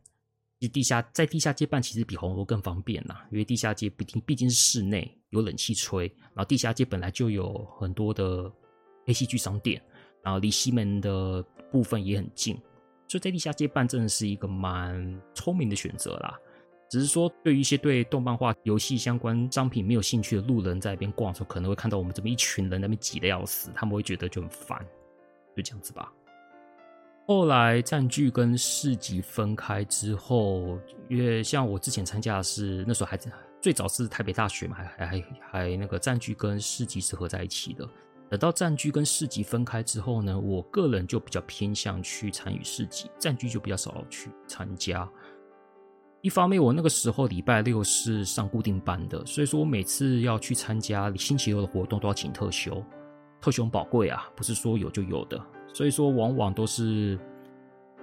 [0.60, 6.06] 其实地下在地下街办其实比红楼更方便啦，因为地下街毕竟毕竟是室内，有冷气吹。
[6.36, 8.52] 然后地下街本来就有很多的
[9.08, 9.82] 黑戏剧商店，
[10.22, 11.42] 然后离西门的
[11.72, 12.56] 部分也很近，
[13.08, 16.40] 所以在地下街办真的是一个蛮聪明的选择啦。
[16.92, 24.78] 只是说，对于一些对动漫画、游戏相关商品没有兴趣的路人，在那边逛的时候，可能会看到我们这么一群人那边挤得要死，他们会觉得就很烦，
[25.56, 26.12] 就这样子吧。
[27.28, 30.78] 后来占据跟市集分开之后，
[31.08, 33.18] 因为像我之前参加的是那时候还
[33.62, 37.88] 最早是台北大学嘛，还还还还那个占据跟市集是合在一起的。
[38.30, 45.10] 等到占据跟市集分开之后呢，我个人就比较偏向去参与市集，占据就比较少去参加。
[46.22, 52.84] 一方面，我那个时候礼拜六是上固定班的，所以说我每次要去参加星期六的活动都要请特休，
[53.42, 55.44] 特休宝贵啊，不是说有就有的，
[55.74, 57.18] 所以说往往都是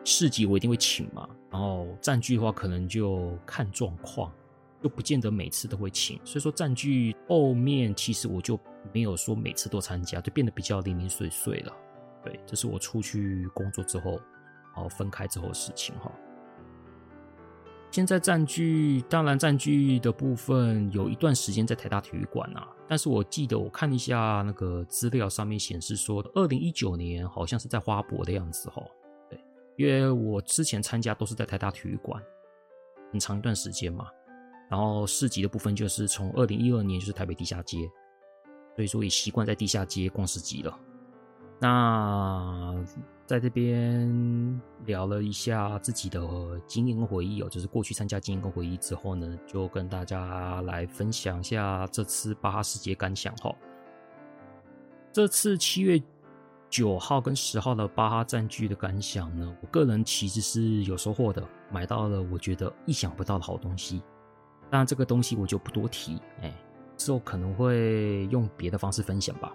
[0.02, 4.32] 市集我一定会请嘛，然后占据的话可能就看状况，
[4.82, 8.58] 就不见得每次都会请，所以说占据后面其实我就
[8.92, 11.72] 没有说每次都参加，就变得比较零零碎碎了。
[12.24, 14.20] 对，这是我出去工作之后，
[14.74, 16.10] 然后分开之后的事情哈。
[17.90, 28.82] 现在占据，当然占据的部分有一段时间在台大体育馆啊，但是我记得我看一下那个资料上面显示说，二零一九年好像是在花博的样子哈。
[29.30, 29.42] 对，
[29.76, 32.22] 因为我之前参加都是在台大体育馆，
[33.10, 34.06] 很长一段时间嘛。
[34.70, 37.78] 然后市集的部分就是从二零一二年就是台北地下街，
[38.76, 40.78] 所以说也习惯在地下街逛市集了。
[41.58, 42.74] 那
[43.28, 46.18] 在这边聊了一下自己的
[46.66, 53.54] 经验跟回忆哦，就是过去参加经验跟回忆之后呢，就跟大家来分享一下这次巴哈世节感想哈。
[55.12, 56.02] 这次七月
[56.70, 64.02] 九号跟十号的巴哈战具的感想呢，我个人其实是有收获的，买到了我觉得意想不到的好东西。
[64.70, 66.50] 当然这个东西我就不多提，哎，
[66.96, 69.52] 之后可能会用别的方式分享吧。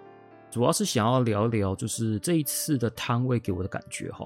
[0.54, 4.24] 主要是想要聊聊，就是这一次的摊位给我的感觉哈。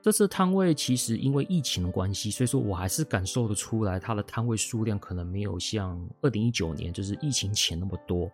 [0.00, 8.30] 这次摊位其实因为疫情的关系，所以说我还是感受得出来，它的摊位数量可能没有像二零一九年就是疫情前那么多。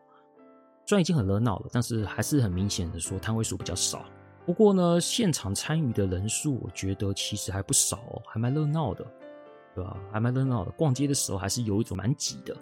[0.84, 4.04] 虽然已经很热闹了，但是还是很明显的说摊位数比较少。
[4.44, 9.06] 不过呢，现场参与的人数，我觉得其实还不少，还蛮热闹的，
[9.74, 9.96] 对吧？
[10.12, 10.70] 还蛮热闹的。
[10.72, 12.54] 逛街的时候还是有一种蛮挤的。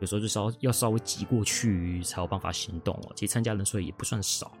[0.00, 3.12] 有时候就稍要稍微挤过去才有办法行动哦。
[3.14, 4.52] 其实参加人数也不算少，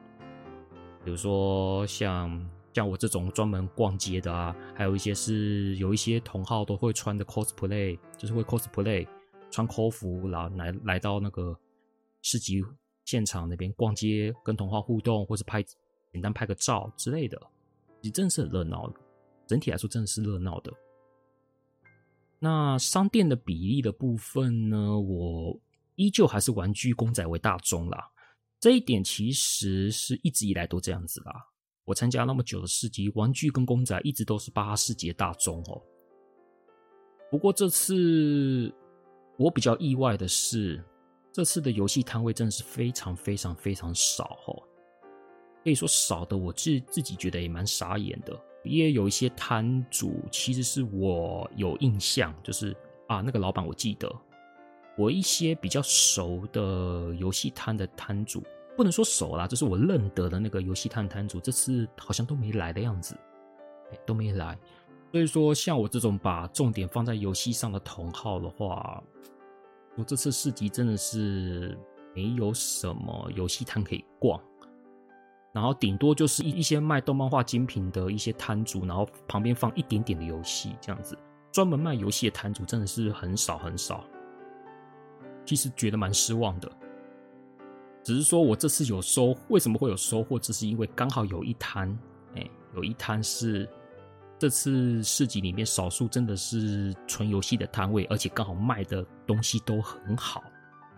[1.04, 9.06] 比如说像像我这种专门逛街的啊，还有一些是有一些同好都会穿的 cosplay，就是会 cosplay
[9.50, 11.56] 穿 cos 服，然后来来到那个
[12.22, 12.62] 市集
[13.04, 15.62] 现场那边逛街，跟同好互动，或是拍
[16.12, 17.40] 简单拍个照之类的，
[18.02, 18.92] 其实真是很热闹。
[19.46, 20.72] 整体来说，真的是热闹的。
[22.38, 25.58] 那商店的比例的部分呢，我
[25.96, 28.08] 依旧还是玩具公仔为大宗啦。
[28.60, 31.32] 这一点其实是一直以来都这样子啦。
[31.84, 35.82] 我参加那么久的市集，玩具跟公仔一直都是巴哈世节大宗哦。
[37.30, 38.72] 不过这次
[39.36, 40.84] 我比较意外的是，
[41.32, 44.62] 这次的游戏摊位真的是非常非常非常少哦。
[45.64, 48.38] 可以说少的，我自自己觉得也蛮傻眼的。
[48.68, 54.14] 也有一些摊主，其实是我有印象，就是啊，那个老板我记得，
[54.96, 58.42] 我一些比较熟的游戏摊的摊主，
[58.76, 63.16] 不能说熟啦，就是我认得的那个游戏摊摊主，这次好像都没来的样子，
[64.06, 64.58] 都没来。
[65.10, 69.02] 所以说，像我这种把重点放在游戏上的同好的话，
[69.96, 71.78] 我这次市集真的是
[72.14, 74.38] 没有什么游戏摊可以逛。
[75.52, 81.18] 然后顶多就是一一些卖动漫画精品的一些摊主，然后旁边放一点点的游戏这样子。
[81.50, 84.04] 专门卖游戏的摊主真的是很少很少，
[85.44, 86.70] 其实觉得蛮失望的。
[88.04, 90.38] 只是说我这次有收，为什么会有收获？
[90.38, 91.98] 只是因为刚好有一摊，
[92.36, 93.68] 哎，有一摊是
[94.38, 100.44] 这次市集里面少数真的是纯游戏的摊位，而且刚好卖的东西都很好，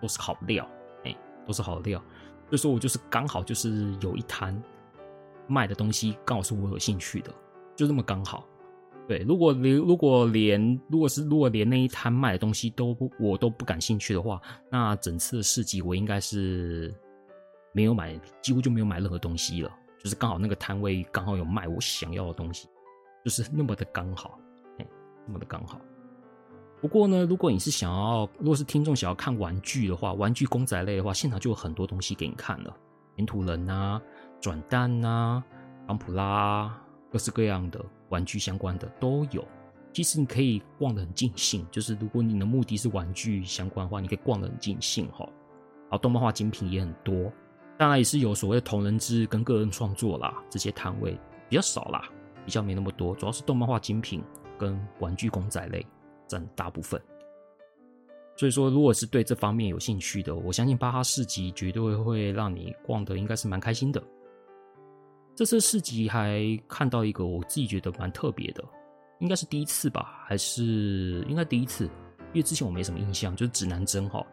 [0.03, 0.69] 都是好料，
[1.05, 2.03] 哎，都是好料。
[2.51, 4.61] 所以说我就是刚好就是有一摊
[5.47, 7.33] 卖的东西，刚好是我有兴趣的，
[7.75, 8.47] 就这么刚好。
[9.09, 14.41] 对，如果连如果连如果是如果连那一摊卖的东西都不我都不感兴趣的话，
[14.71, 16.95] 那整次的市集我应该是
[17.73, 19.71] 没有买，几乎就没有买任何东西了。
[19.99, 22.69] 就是刚好那个摊位刚好有卖我想要的东西，
[23.25, 24.39] 就是那么的刚好，
[24.79, 24.87] 哎，
[25.27, 25.81] 那么的刚好。
[26.81, 32.75] 不过呢，如果你是想要，如果是听众想要看玩具的话，玩具公仔类的话，现场就有很多东西给你看了，
[33.19, 34.01] 粘土人啊、
[34.41, 35.45] 转蛋啊、
[35.87, 36.75] 钢普拉，
[37.13, 39.47] 各式各样的玩具相关的都有。
[39.93, 45.29] 其实你可以逛得很尽兴，就是如果你的目的是玩具相关的话，你可以逛得很尽兴哈。
[45.83, 47.31] 然后动漫画精品也很多，
[47.77, 51.19] 当然也是有所谓的同人志跟个人创作啦，这些摊位
[51.49, 52.09] 比较少啦，
[52.47, 54.23] 比较没那么多，主要是动漫画精品
[54.57, 55.85] 跟玩具公仔类。
[56.31, 57.03] 占大部分，
[58.37, 64.01] 所以说，如果是对这方面有兴趣的，我相信巴哈市集绝对会让你逛的应该是蛮开心的。
[65.35, 68.63] 这次市集还看到一个我自己觉得蛮特别的，
[69.19, 74.25] 应该是第一次吧，还是应该第一次，因为之前我没什么印象，就是指南针哈，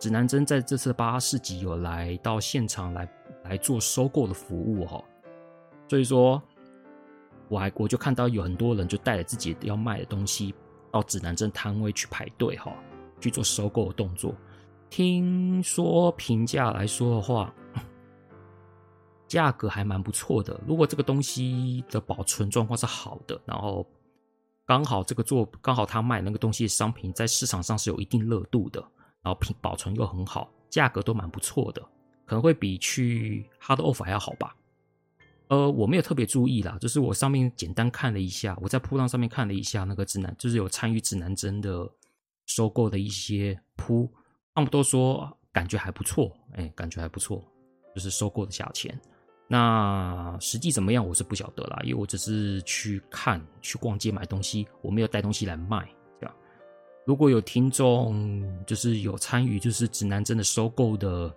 [0.00, 3.08] 指南针在这次巴哈市集有来到现场来
[3.44, 5.02] 来做收购的服务哈，
[5.88, 6.42] 所以说，
[7.48, 10.54] 我还我就看到有很多人就带着自己要卖的东西。
[10.96, 12.72] 到指南针摊位去排队哈，
[13.20, 14.34] 去做收购的动作。
[14.88, 17.52] 听说评价来说的话，
[19.26, 20.58] 价格还蛮不错的。
[20.66, 23.86] 如果这个东西的保存状况是好的，然后
[24.64, 28.80] 刚好这个做刚好他卖那个东西的商品在市场上是有一定热度的，
[29.22, 31.82] 然后品保存又很好，价格都蛮不错的，
[32.24, 34.56] 可能会比去 Hard Off 还要好吧。
[35.48, 41.88] 呃，我没有特别注意啦，就是我上面简单看了一下，我在铺浪上面看了一下那个指南，就是有参与指南针的
[42.46, 44.10] 收购的一些铺，
[44.54, 47.44] 他们都说感觉还不错，哎、感觉还不错，
[47.94, 48.98] 就是收购的价钱。
[49.48, 55.88] 那实际怎么样，我是不晓得啦，因为我只是去看、去逛街买东西，我没有带东西来卖，
[56.18, 56.34] 这样。
[57.04, 61.32] 如果有听众就是有参与，就是指南针的收购的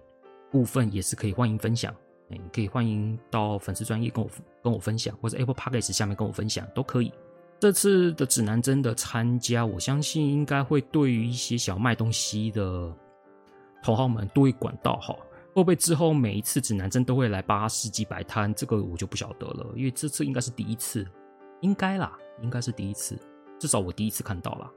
[0.49, 1.95] 部分，也是可以欢迎分享。
[2.29, 4.29] 你可以欢迎到粉丝专业跟我
[4.63, 7.11] 跟我分享，或者 Apple Podcast 下面跟我分享都可以。
[7.59, 12.93] 这次的指南针的参加，我相信应该会对于一些想卖东西的
[13.83, 15.15] 同行们多一管道哈。
[15.53, 18.53] 会不会之后每一次指南针都会来巴哈市集摆摊？
[18.53, 21.05] 这个我就不晓得了，因为这次应该是第一次，
[21.61, 23.17] 应该啦，应该是第一次，
[23.59, 24.71] 至少我第一次看到啦。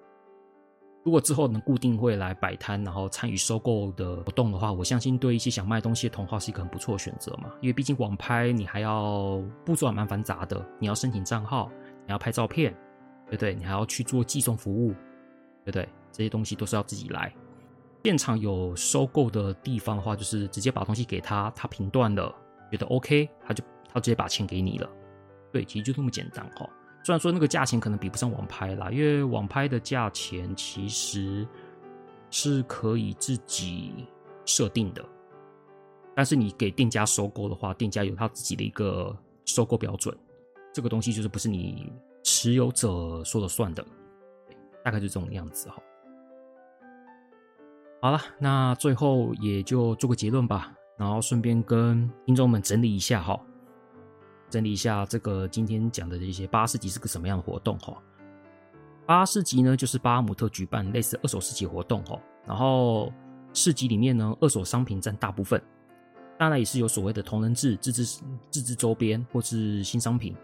[1.04, 7.50] 如果之后能固定会来摆摊，然后参与收购的活动的话，我相信对一些想卖东西的同好是一个很不错的选择嘛。
[7.60, 11.70] 因为毕竟网拍你还要步骤还蛮繁杂的，你要申请账号。
[12.04, 12.74] 你要拍照片，
[13.26, 13.54] 对不对？
[13.54, 14.88] 你还要去做寄送服务，
[15.64, 15.88] 对不对？
[16.10, 17.32] 这些东西都是要自己来。
[18.04, 22.34] 现场有收购的地方的话，就是直接把东西给他，他评断了，
[22.72, 24.90] 觉得 OK，他就他直接把钱给你了。
[25.52, 26.68] 对，其实就这么简单哈。
[27.04, 31.46] 虽然说那个价钱可能比不上网拍啦，因为网拍的价钱其实
[32.30, 34.06] 是可以自己
[34.44, 35.04] 设定的，
[36.14, 40.16] 但是你给店家收购的话，店家有他自己的一个收购标准。
[40.72, 41.92] 这个东西就是不是你
[42.22, 43.84] 持有者说了算的，
[44.84, 45.82] 大概就这种样子哈。
[48.00, 53.38] 好了，那最后也就做个结论吧，然后顺便跟听众们整理一下哈，
[54.52, 57.96] 整理一下这个今天讲的这些巴哈市集是个什么样的活动哈。
[59.06, 63.10] 巴哈市集呢，就是巴姆特举办类似二手市集活动哈，然后
[63.54, 65.60] 市集里面呢，二手商品占大部分，
[66.38, 70.36] 当然也是有所谓的同人志、自制自制周边或是新商品。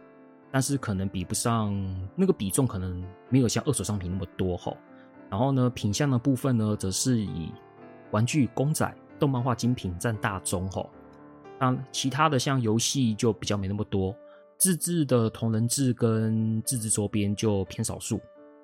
[0.50, 1.74] 但是可能比不上
[2.16, 4.74] 那个比重，可能没有像二手商品那么多哈。
[5.28, 7.52] 然后呢，品相的部分呢，则是以
[8.12, 10.82] 玩具、公仔、动漫画精品占大宗哈。
[11.60, 14.14] 那其他的像游戏就比较没那么多，
[14.56, 18.20] 自制的同人志跟自制周边就偏少数。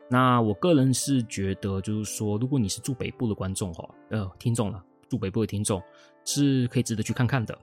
[0.09, 5.83] 那我个人是觉得，就是说，如果你是住北部的观众哈，呃，听众了，住北部的听众
[6.25, 7.59] 是可以值得去看看的。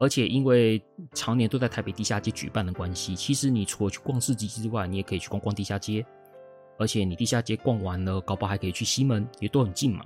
[0.00, 0.82] 而且因为
[1.12, 6.04] 常年都在台北地下街举办的关系，其实你除了去逛市集之外，你也可以去逛逛地下街。
[6.78, 10.04] 而且你地下街逛完了，搞不好还可以去西门，也都很近嘛。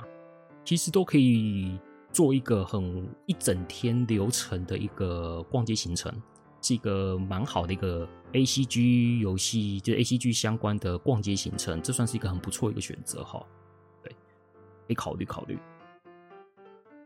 [0.64, 1.78] 其实都可以
[2.12, 6.12] 做一个很一整天流程的一个逛街行程，
[6.60, 13.44] 是一个蛮好的一个 ACG 游戏，就 ACG 相关的逛街行程，这算是一个很不错一个选择哈。
[14.02, 15.58] 对，可以考虑考虑。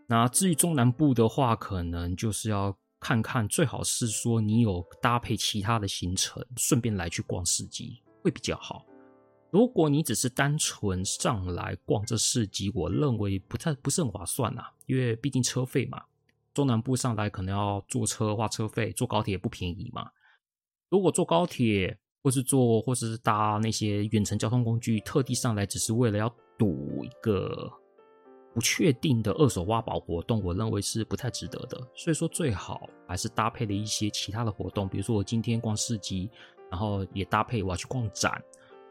[0.09, 8.85] 那至于中南部的话，可能就是要看看，最好是说你有搭配其他的行程，顺便来去逛市集会比较好。
[9.51, 16.03] 如果你只是单纯上来逛这市集，我认为不太不是很划算呐，因为毕竟车费嘛，
[16.53, 20.11] 中南部上来可能要坐车花车费，坐高铁也不便宜嘛。
[20.89, 27.73] 如果坐高铁或是坐或是搭那些远程交通工具，特地上来只是为了要赌一个。
[28.55, 31.79] 不确定的二手挖宝活动，我认为是不太值得的。
[31.95, 36.31] 所以说，最好还是搭配了一些其他的活动，比如说我今天逛市集，
[36.71, 38.43] 然后也搭配我要去逛展，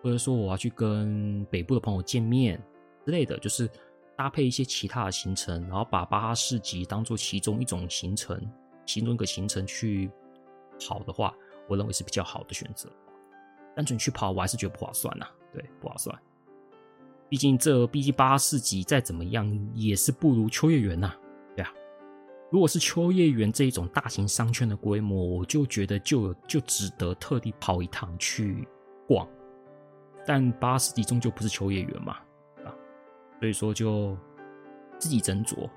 [0.05, 2.61] 或者说我要去跟北部的朋友见面
[3.03, 3.67] 之类的，就是
[4.15, 8.39] 搭配一些其他的行程，然后把巴哈市集当做其中一种行程，
[8.85, 10.11] 其中一个行程去
[10.79, 11.33] 跑的话，
[11.67, 12.87] 我认为是比较好的选择。
[13.75, 16.15] 单纯去跑，我还是觉得不划算呐、对，不划算。
[17.27, 21.15] 毕竟这毕竟巴哈市集再怎么样也是不如秋叶原呐，
[21.55, 21.73] 对啊。
[22.51, 28.67] 如果是秋叶原这一种大型商圈的规模，我就觉得就就值得特地跑一趟去
[29.07, 29.27] 逛。
[30.25, 32.17] 但巴哈市集终究不是秋叶原嘛，
[32.63, 32.73] 啊，
[33.39, 34.17] 所以说就
[34.97, 35.69] 自己斟酌。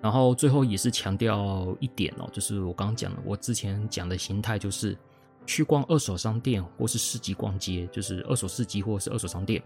[0.00, 4.96] 然后最后也是强调一点哦，就是我刚刚讲的，我之前讲的形态就是
[5.44, 9.60] 去逛二手商店或是市集逛街，就是二手市集或是二手商店。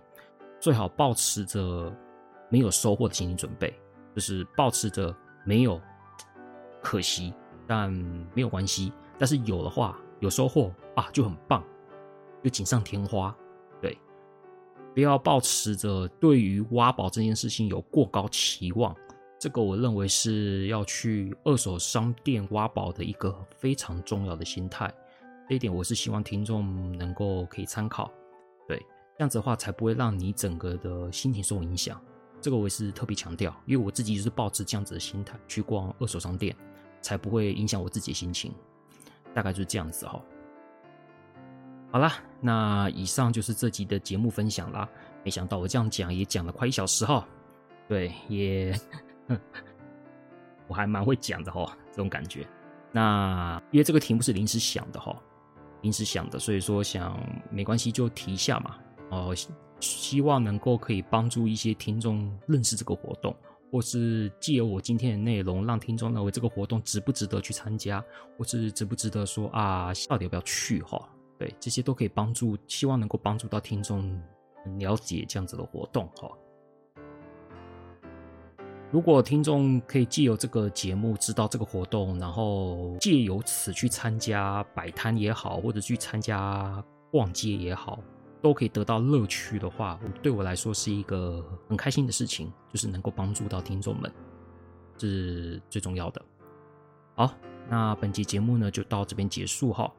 [0.58, 1.94] 最好保持着
[2.48, 3.78] 没有收获的心理准备，
[4.14, 5.14] 就是保持着
[5.44, 5.78] 没有
[6.80, 7.34] 可惜，
[7.66, 7.92] 但
[8.34, 8.90] 没有关系。
[9.18, 11.62] 但是有的话，有收获啊，就很棒，
[12.42, 13.36] 就锦上添花。
[14.94, 18.94] 不要抱持着对于挖宝这件事情有过高期望，
[19.38, 24.92] 这个我认为是要去二手商店挖宝的一个非常重要的心态。
[25.48, 28.10] 这一点我是希望听众能够可以参考。
[28.68, 28.80] 对。
[29.18, 32.00] 这样子的话，才不会让你整个的心情受影响。
[32.40, 36.56] 这个我也是特别强调，因为我自己就是抱持这样子的心态去逛二手商店，
[37.02, 38.52] 才不会影响我自己的心情。
[39.34, 40.20] 大概就是这样子哈。
[41.92, 44.88] 好啦，那以上就是这集的节目分享啦。
[45.22, 47.28] 没想到我这样讲也讲了快一小时哈。
[47.86, 48.74] 对，也
[50.66, 52.48] 我还蛮会讲的哈，这种感觉。
[52.92, 55.14] 那因为这个题目是临时想的哈，
[55.82, 58.78] 临时想的，所以说想没关系就提一下嘛。
[59.10, 59.36] 哦，
[59.78, 63.36] 希望能够可以帮助一些听众认识这个活动，
[63.70, 68.02] 或是借由我今天的内容，让听众认为这个活动值不值得去参加，
[68.38, 70.98] 或是值不值得说啊，到底要不要去哈？
[71.42, 74.16] 对，这些都可以帮助，希望能够帮助到听众
[74.78, 76.30] 了解这样子的活动哈。
[78.92, 86.80] 如果听众可以借由这个节目知道这个活动，然后借由此去参加摆摊也好，或者去参加
[87.10, 87.98] 逛街也好。
[88.40, 94.12] 都可以得到乐趣的话，对我来说是一个很开心的事情，就是能够帮助到听众们，
[94.96, 96.22] 这是最重要的。
[97.16, 97.34] 好，
[97.68, 99.92] 那本期节目呢就到这边结束哈。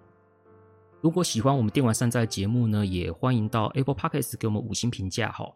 [1.03, 5.53] 如果喜欢我们电玩善哉节目呢，也欢迎到 Apple Podcast 给我们五星评价哈。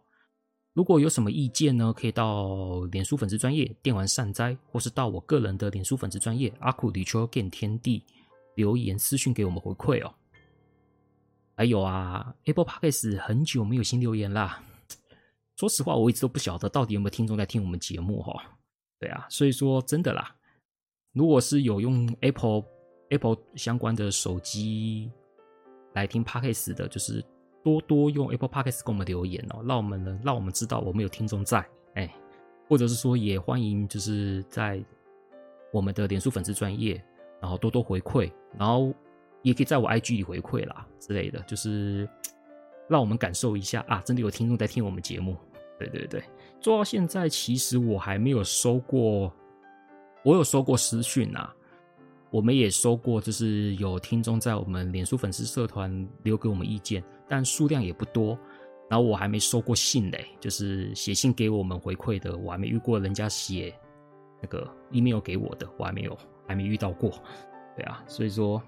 [0.74, 8.04] 如果有什么意见呢，可以到脸书粉丝专业电玩善哉，或是到我个人的脸书粉丝专业阿酷 Retro Game 天地
[8.56, 10.14] 留言私讯给我们回馈哦。
[11.56, 14.62] 还有啊，Apple Podcast 很久没有新留言啦。
[15.56, 18.38] 说实话，我一直都不晓得到底有没有听众在听我们节目哈。
[19.00, 20.36] 对啊，所以说真的啦，
[21.14, 22.64] 如果是有用 Apple
[23.08, 25.10] Apple 相关的手机
[25.98, 27.24] 来听 Podcast 的，就是
[27.62, 32.12] 多多用 Apple Podcast 给我们留言哦，让我们能让我们知道我们有听众在，哎，
[32.68, 34.82] 或者是说也欢迎就是在
[35.72, 37.02] 我们的脸书粉丝专业，
[37.40, 38.94] 然后多多回馈，然后。
[39.42, 42.06] 也可以在我 IG 里回馈啦之类的，就是
[42.90, 45.36] 让我们感受一下啊，真的有听众在听我们节目。
[45.78, 46.20] 对对对，
[46.60, 49.32] 做到现在，其实我还没有收过，
[50.24, 51.54] 我有收过私讯啊，
[52.30, 58.38] 我们也收过，就是有听众在我们脸书粉丝社团留给我们意见，但数量也不多。
[58.88, 63.74] 然后我还没收过信嘞，就是写信给我们回馈的，我还没遇过人家写
[64.40, 66.16] 那个 email 给我的，我还没有，
[66.46, 67.10] 还没遇到过。
[67.76, 68.62] 对啊，所以说。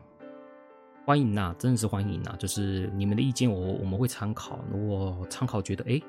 [1.07, 2.37] 欢迎呐，真的是欢迎呐！
[2.39, 4.61] 就是你们的意见我，我们会参考。
[4.71, 6.01] 如果参考觉得哎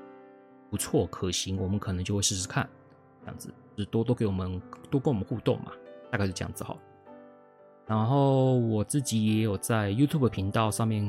[0.69, 2.69] 不错可行，我们可能就会试试看，
[3.21, 5.71] 这样子就是多多给我们多跟我们互动嘛，
[6.11, 6.77] 大概是这样子哈。
[7.91, 11.05] 然后我自己也有在 YouTube 频道上面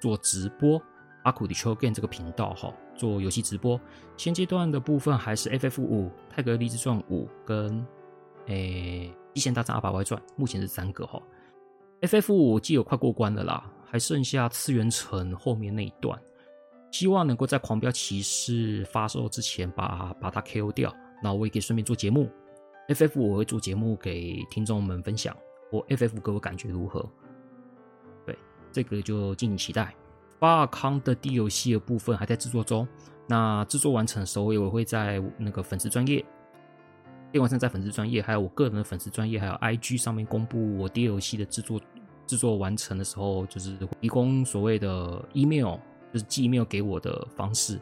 [0.00, 0.80] 做直播，
[1.24, 3.80] 阿酷 Retro Game 这个频道哈，做游戏直播。
[4.16, 7.84] 现阶段的部分还是 FF 五、泰格立志传五跟
[8.46, 11.20] 诶一线大战阿法外传，目前是三个哈。
[12.02, 16.16] FF 五既有快过关了啦，还剩下次元城后面那一段，
[16.92, 20.94] 希望能够在狂飙骑士发售之前把把它 KO 掉。
[21.20, 22.30] 那我也可以顺便做节目
[22.86, 25.36] ，FF 五我会做节目给听众们分享，
[25.74, 27.04] 我 FF 给我感觉如何？
[28.24, 28.38] 对，
[28.70, 29.92] 这个就敬请期待。
[30.38, 32.86] 巴尔康的 DLC 的部分还在制作中，
[33.26, 36.24] 那制作完成的时候，我也会在那个粉丝专页。
[37.32, 41.80] 电玩善哉粉丝专业，还有我个人的粉丝专业，还有 IG 上面公布我 DLC 的制作
[42.26, 45.76] 制作完成的时候，就是提供所谓的 email，
[46.12, 47.80] 就是寄 email 给我的方式。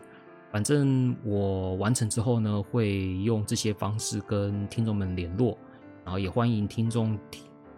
[0.51, 5.59] 反正我完成之后呢，会用这些方式跟听众们联络，
[6.05, 7.18] 然后也欢迎听众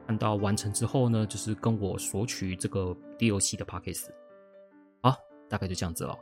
[0.07, 4.07] 看到完成之后呢，就是跟我索取这个 DLC 的 package。
[5.03, 5.17] 好，
[5.49, 6.17] 大概就这样子了。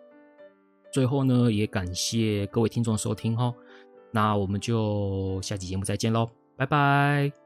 [0.93, 3.53] 最后呢，也感谢各位听众收听哈。
[4.11, 7.42] 那我们就下期节目再见喽，拜拜。